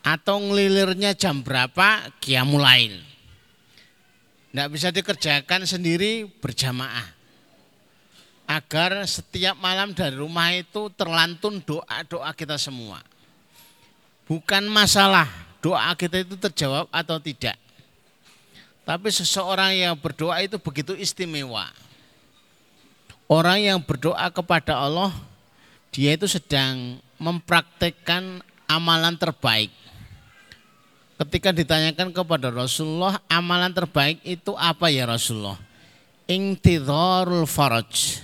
Atau 0.00 0.36
ngelilirnya 0.40 1.12
jam 1.12 1.44
berapa 1.44 2.08
kiamulain. 2.24 3.00
Enggak 4.52 4.68
bisa 4.72 4.88
dikerjakan 4.92 5.68
sendiri 5.68 6.24
berjamaah. 6.40 7.19
Agar 8.50 9.06
setiap 9.06 9.54
malam 9.62 9.94
dari 9.94 10.18
rumah 10.18 10.50
itu 10.50 10.90
terlantun 10.98 11.62
doa-doa 11.62 12.34
kita 12.34 12.58
semua. 12.58 12.98
Bukan 14.26 14.66
masalah 14.66 15.30
doa 15.62 15.94
kita 15.94 16.26
itu 16.26 16.34
terjawab 16.34 16.90
atau 16.90 17.22
tidak. 17.22 17.54
Tapi 18.82 19.06
seseorang 19.14 19.70
yang 19.78 19.94
berdoa 19.94 20.42
itu 20.42 20.58
begitu 20.58 20.98
istimewa 20.98 21.70
Orang 23.30 23.62
yang 23.62 23.78
berdoa 23.78 24.26
kepada 24.34 24.74
Allah 24.74 25.14
dia 25.94 26.18
itu 26.18 26.26
sedang 26.26 26.98
mempraktekkan 27.14 28.42
amalan 28.66 29.14
terbaik. 29.14 29.70
Ketika 31.14 31.54
ditanyakan 31.54 32.10
kepada 32.10 32.50
Rasulullah, 32.50 33.22
amalan 33.30 33.70
terbaik 33.70 34.18
itu 34.26 34.50
apa 34.58 34.90
ya 34.90 35.06
Rasulullah? 35.06 35.62
Intidharul 36.26 37.46
faraj. 37.46 38.18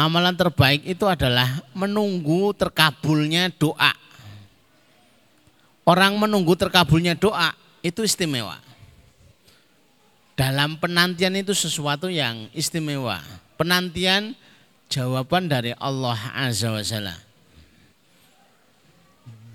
Amalan 0.00 0.32
terbaik 0.32 0.80
itu 0.88 1.04
adalah 1.04 1.60
menunggu 1.76 2.56
terkabulnya 2.56 3.52
doa. 3.52 3.92
Orang 5.84 6.16
menunggu 6.16 6.56
terkabulnya 6.56 7.12
doa 7.12 7.52
itu 7.84 8.00
istimewa. 8.00 8.56
Dalam 10.40 10.80
penantian 10.80 11.36
itu 11.36 11.52
sesuatu 11.52 12.08
yang 12.08 12.48
istimewa. 12.56 13.20
Penantian 13.60 14.32
jawaban 14.88 15.52
dari 15.52 15.76
Allah 15.76 16.16
Azza 16.32 16.72
wa 16.72 16.80
Jalla. 16.80 17.20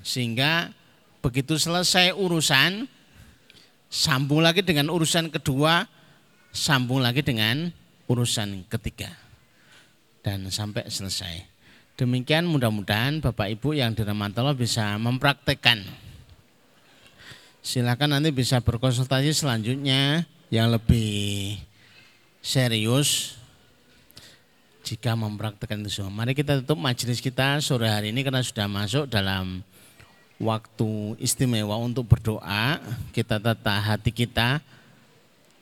Sehingga 0.06 0.70
begitu 1.26 1.58
selesai 1.58 2.14
urusan, 2.14 2.86
sambung 3.90 4.46
lagi 4.46 4.62
dengan 4.62 4.94
urusan 4.94 5.34
kedua, 5.34 5.90
sambung 6.54 7.02
lagi 7.02 7.26
dengan 7.26 7.74
urusan 8.06 8.70
ketiga. 8.70 9.25
Dan 10.26 10.50
sampai 10.50 10.90
selesai. 10.90 11.46
Demikian 12.02 12.50
mudah-mudahan 12.50 13.22
Bapak 13.22 13.46
Ibu 13.54 13.78
yang 13.78 13.94
dirahmati 13.94 14.42
Allah 14.42 14.58
bisa 14.58 14.98
mempraktekkan. 14.98 15.86
Silakan 17.62 18.18
nanti 18.18 18.34
bisa 18.34 18.58
berkonsultasi 18.58 19.38
selanjutnya 19.38 20.26
yang 20.50 20.74
lebih 20.74 21.62
serius 22.42 23.38
jika 24.82 25.14
mempraktekkan 25.14 25.86
itu 25.86 26.02
semua. 26.02 26.26
Mari 26.26 26.34
kita 26.34 26.62
tutup 26.66 26.82
majelis 26.82 27.22
kita 27.22 27.62
sore 27.62 27.86
hari 27.90 28.10
ini 28.10 28.26
karena 28.26 28.42
sudah 28.42 28.66
masuk 28.66 29.06
dalam 29.06 29.62
waktu 30.42 31.22
istimewa 31.22 31.78
untuk 31.78 32.06
berdoa, 32.10 32.82
kita 33.14 33.38
tata 33.38 33.78
hati 33.78 34.10
kita, 34.10 34.58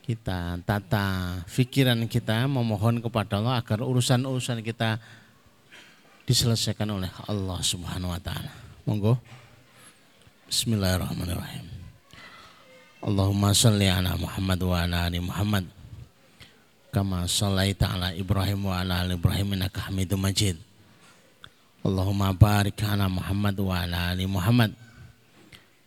kita 0.04 0.60
tata 0.68 1.40
pikiran 1.48 2.04
kita, 2.04 2.44
memohon 2.44 3.00
kepada 3.00 3.40
Allah 3.40 3.64
agar 3.64 3.80
urusan-urusan 3.80 4.60
kita 4.60 5.00
diselesaikan 6.28 6.84
oleh 6.92 7.08
Allah 7.24 7.56
Subhanahu 7.64 8.12
wa 8.12 8.20
taala. 8.20 8.52
Monggo. 8.84 9.16
Bismillahirrahmanirrahim. 10.44 11.64
Allahumma 13.00 13.56
salli 13.56 13.88
ala 13.88 14.12
Muhammad 14.20 14.60
wa 14.60 14.76
ala 14.76 15.08
ali 15.08 15.20
Muhammad 15.24 15.64
kama 16.92 17.24
sallaita 17.24 17.96
ala 17.96 18.12
Ibrahim 18.12 18.68
wa 18.68 18.84
ala 18.84 19.08
ali 19.08 19.16
Ibrahim 19.16 19.56
innaka 19.56 19.88
Hamidum 19.88 20.20
Majid. 20.20 20.60
Allahumma 21.80 22.28
barik 22.36 22.76
ala 22.84 23.08
Muhammad 23.08 23.56
wa 23.56 23.72
ala 23.72 24.12
ali 24.12 24.28
Muhammad 24.28 24.83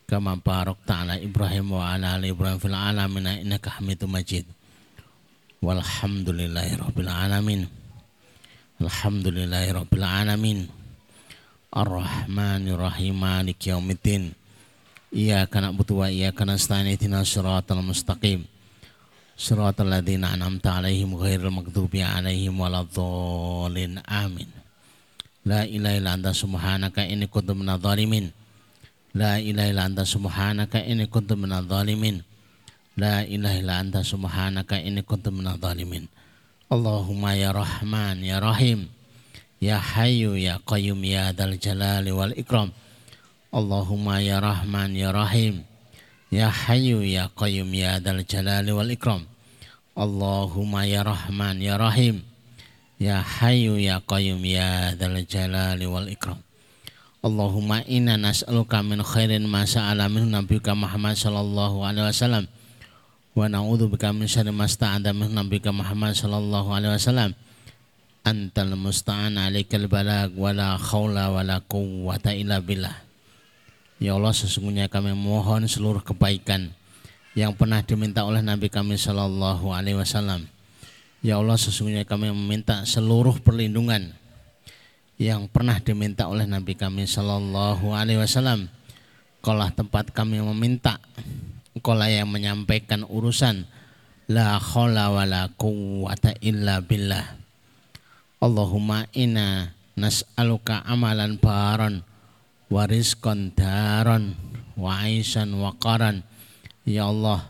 kama 0.08 0.40
barakta 0.40 1.04
ala 1.04 1.20
Ibrahim 1.20 1.76
wa 1.76 1.92
ala 1.92 2.16
ali 2.16 2.32
Ibrahim 2.32 2.64
fil 2.64 2.72
alamin 2.72 3.28
innaka 3.44 3.76
Hamidum 3.76 4.16
Majid. 4.16 4.48
Walhamdulillahi 5.60 6.80
rabbil 6.80 7.12
alamin. 7.12 7.68
Alhamdulillahi 8.80 9.76
rabbil 9.76 10.08
alamin. 10.08 10.60
Ar-Rahmanir 11.76 12.80
Rahim 12.80 13.20
Maliki 13.20 13.68
yaumiddin. 13.68 14.32
Iyyaka 15.12 15.60
na'budu 15.60 16.00
wa 16.00 16.08
iyyaka 16.08 16.48
nasta'in 16.48 16.88
ihdinas 16.88 17.28
siratal 17.28 17.84
mustaqim. 17.84 18.48
Siratal 19.36 19.92
ladzina 19.92 20.32
an'amta 20.32 20.80
'alaihim 20.80 21.20
ghairil 21.20 21.52
maghdubi 21.52 22.00
'alaihim 22.00 22.56
waladdallin. 22.56 24.00
Amin. 24.08 24.48
La 25.44 25.68
ilaha 25.68 26.00
illa 26.00 26.16
anta 26.16 26.32
subhanaka 26.32 27.04
inni 27.04 27.28
kuntu 27.28 27.52
minadh 27.52 27.84
dhalimin. 27.84 28.47
La 29.18 29.42
ilaha 29.42 29.74
illa 29.74 29.84
anta 29.90 30.06
subhanaka 30.06 30.86
inni 30.86 31.10
kuntu 31.10 31.34
minadh 31.34 31.66
dhalimin. 31.66 32.22
La 33.02 33.26
ilaha 33.26 33.58
illa 33.58 33.82
anta 33.82 34.06
subhanaka 34.06 34.78
inni 34.78 35.02
kuntu 35.02 35.34
minadh 35.34 35.58
dhalimin. 35.58 36.06
Allahumma 36.70 37.34
ya 37.34 37.50
Rahman 37.50 38.22
ya 38.22 38.38
Rahim. 38.38 38.94
Ya 39.58 39.82
Hayyu 39.82 40.38
ya 40.38 40.62
Qayyum 40.62 41.02
ya 41.02 41.34
Dzal 41.34 41.58
Jalali 41.58 42.14
wal 42.14 42.38
Ikram. 42.38 42.70
Allahumma 43.50 44.22
ya 44.22 44.38
Rahman 44.38 44.94
ya 44.94 45.10
Rahim. 45.10 45.66
Ya 46.30 46.54
Hayyu 46.54 47.02
ya 47.02 47.34
Qayyum 47.34 47.74
ya 47.74 47.98
Dzal 47.98 48.22
Jalali 48.22 48.70
wal 48.70 48.94
Ikram. 48.94 49.26
Allahumma 49.98 50.86
ya 50.86 51.02
Rahman 51.02 51.58
ya 51.58 51.74
Rahim. 51.82 52.22
Ya 53.02 53.26
Hayyu 53.26 53.82
Ya 53.82 53.98
Qayyum 53.98 54.46
Ya 54.46 54.94
Dzal 54.94 55.26
Jalali 55.26 55.90
wal 55.90 56.06
Ikram. 56.06 56.38
Allahumma 57.28 57.84
inna 57.84 58.16
nas'aluka 58.16 58.80
min 58.82 59.04
khairin 59.04 59.44
ma 59.44 59.68
sa'ala 59.68 60.08
minhu 60.08 60.32
nabiyuka 60.32 60.72
Muhammad 60.72 61.20
sallallahu 61.20 61.84
alaihi 61.84 62.08
wasallam 62.08 62.48
wa 63.36 63.46
na'udzu 63.52 63.92
bika 63.92 64.16
min 64.16 64.32
syarri 64.32 64.56
ma 64.56 64.64
sta'ada 64.64 65.12
minhu 65.12 65.36
nabiyuka 65.36 65.76
Muhammad 65.76 66.16
sallallahu 66.16 66.72
alaihi 66.72 66.96
wasallam. 66.96 67.36
Antal 68.24 68.76
musta'an 68.80 69.36
alaikal 69.36 69.88
balag 69.92 70.36
wa 70.36 70.56
la 70.56 70.80
khawla 70.80 71.32
wa 71.32 71.44
la 71.44 71.60
quwwata 71.64 72.32
illa 72.36 72.64
billah. 72.64 72.96
Ya 74.00 74.16
Allah 74.16 74.32
sesungguhnya 74.32 74.88
kami 74.88 75.12
mohon 75.12 75.68
seluruh 75.68 76.02
kebaikan 76.02 76.72
yang 77.36 77.54
pernah 77.54 77.84
diminta 77.84 78.24
oleh 78.24 78.42
Nabi 78.42 78.72
kami 78.72 78.98
sallallahu 78.98 79.70
alaihi 79.70 80.00
wasallam 80.00 80.50
Ya 81.26 81.42
Allah 81.42 81.58
sesungguhnya 81.58 82.06
kami 82.06 82.30
meminta 82.30 82.86
seluruh 82.86 83.42
perlindungan 83.42 84.14
yang 85.18 85.50
pernah 85.50 85.82
diminta 85.82 86.30
oleh 86.30 86.46
Nabi 86.46 86.78
kami 86.78 87.10
Shallallahu 87.10 87.94
Alaihi 87.94 88.22
Wasallam. 88.22 88.70
Kaulah 89.42 89.74
tempat 89.74 90.14
kami 90.14 90.42
meminta, 90.42 91.02
kaulah 91.82 92.10
yang 92.10 92.30
menyampaikan 92.30 93.06
urusan. 93.06 93.66
La 94.28 94.60
khawla 94.60 95.10
wa 95.14 95.24
la 95.24 95.48
illa 96.44 96.84
billah. 96.84 97.26
Allahumma 98.38 99.08
inna 99.16 99.74
nas'aluka 99.98 100.84
amalan 100.86 101.40
baron 101.42 102.04
wa 102.68 102.84
rizqan 102.86 103.56
daron 103.56 104.36
wa 104.78 105.02
aisan 105.02 105.56
wa 105.58 105.74
qaran. 105.80 106.22
Ya 106.84 107.08
Allah, 107.10 107.48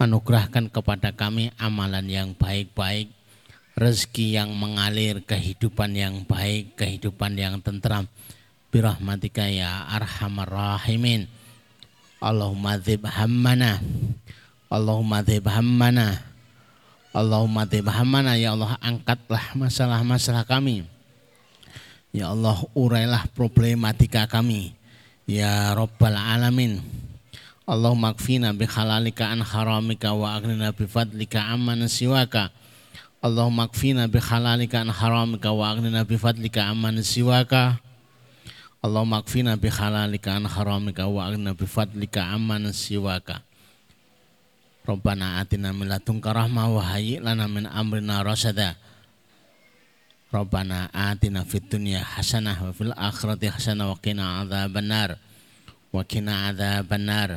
anugerahkan 0.00 0.72
kepada 0.72 1.14
kami 1.14 1.54
amalan 1.60 2.08
yang 2.10 2.28
baik-baik, 2.34 3.12
rezeki 3.76 4.36
yang 4.36 4.52
mengalir, 4.52 5.24
kehidupan 5.24 5.96
yang 5.96 6.24
baik, 6.28 6.76
kehidupan 6.76 7.36
yang 7.36 7.58
tentram. 7.64 8.08
Birahmatika 8.72 9.48
ya 9.48 9.84
arhamar 9.92 10.48
rahimin. 10.48 11.28
Allahumma 12.22 12.80
dzib 12.80 13.04
hammana. 13.04 13.82
Allahumma 14.72 15.20
dzib 15.20 15.44
hammana. 15.50 16.24
Allahumma 17.12 17.68
dzib 17.68 17.84
hammana 17.92 18.40
ya 18.40 18.56
Allah 18.56 18.80
angkatlah 18.80 19.52
masalah-masalah 19.58 20.48
kami. 20.48 20.88
Ya 22.12 22.32
Allah 22.32 22.56
urailah 22.72 23.28
problematika 23.36 24.24
kami. 24.24 24.72
Ya 25.28 25.76
Rabbal 25.76 26.16
Alamin. 26.16 26.80
Allahumma 27.68 28.16
kfina 28.16 28.56
bi 28.56 28.64
halalika 28.64 29.28
an 29.32 29.44
haramika 29.44 30.16
wa 30.16 30.32
aghnina 30.32 30.72
bi 30.72 30.88
fadlika 30.88 31.52
amman 31.52 31.84
siwaka. 31.88 32.52
اللهم 33.22 33.60
اكفينا 33.60 34.10
بحلالك 34.10 34.74
عن 34.74 34.90
حرامك 34.90 35.44
واغننا 35.46 36.02
بفضلك 36.02 36.58
عمن 36.58 37.02
سواك. 37.06 37.54
اللهم 38.82 39.14
اكفينا 39.14 39.54
بحلالك 39.62 40.26
عن 40.28 40.50
حرامك 40.50 40.98
واغننا 40.98 41.52
بفضلك 41.54 42.18
عمن 42.18 42.72
سواك. 42.74 43.30
ربنا 44.88 45.40
آتنا 45.40 45.70
من 45.70 45.86
لدنك 45.86 46.26
رحمة 46.26 46.64
وهيئ 46.74 47.22
لنا 47.22 47.46
من 47.46 47.66
أمرنا 47.66 48.26
رشدا. 48.26 48.74
ربنا 50.34 50.90
آتنا 50.90 51.46
في 51.46 51.62
الدنيا 51.62 52.02
حسنة 52.02 52.58
وفي 52.58 52.80
الآخرة 52.90 53.38
حسنة 53.38 53.90
وقنا 53.90 54.24
عذاب 54.38 54.74
النار. 54.82 55.10
وقنا 55.94 56.34
عذاب 56.46 56.90
النار. 56.90 57.30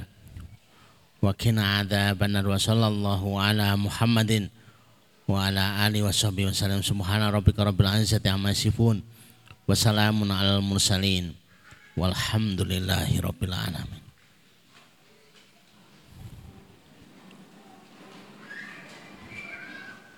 وقنا 1.21 1.63
عذاب 1.77 2.19
النار. 2.23 2.45
وصلى 2.49 2.87
الله 2.87 3.21
على 3.41 3.67
محمد 3.77 4.49
wa 5.25 5.49
ala 5.49 5.81
alihi 5.85 6.05
washabihi 6.05 6.53
wasallam 6.53 6.85
subhana 6.85 7.33
rabbika 7.33 7.65
rabbil 7.65 7.89
izzati 8.01 8.29
amma 8.29 8.53
yasifun. 8.53 9.01
Wa 9.65 9.73
salamun 9.73 10.29
alal 10.29 10.61
mursalin. 10.61 11.33
Walhamdulillahi 11.97 13.23
rabbil 13.23 13.55
alamin. 13.55 14.03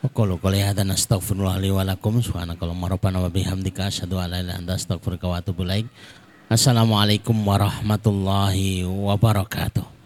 Qulu 0.07 0.39
qali 0.39 0.63
ya 0.63 0.71
hadza 0.71 0.87
nastaghfirullah 0.87 1.59
li 1.59 1.67
walakum, 1.67 2.23
suhana 2.23 2.55
kalau 2.55 2.73
rabbana 2.73 3.19
apa 3.19 3.27
bihamdika 3.27 3.91
asyhadu 3.91 4.15
an 4.17 4.31
la 4.31 4.39
ilaha 4.39 4.41
illa 4.41 4.53
anta 4.55 4.73
astaghfiruka 4.79 5.27
bulaik. 5.51 5.85
Assalamualaikum 6.47 7.35
warahmatullahi 7.35 8.87
wabarakatuh. 8.87 9.96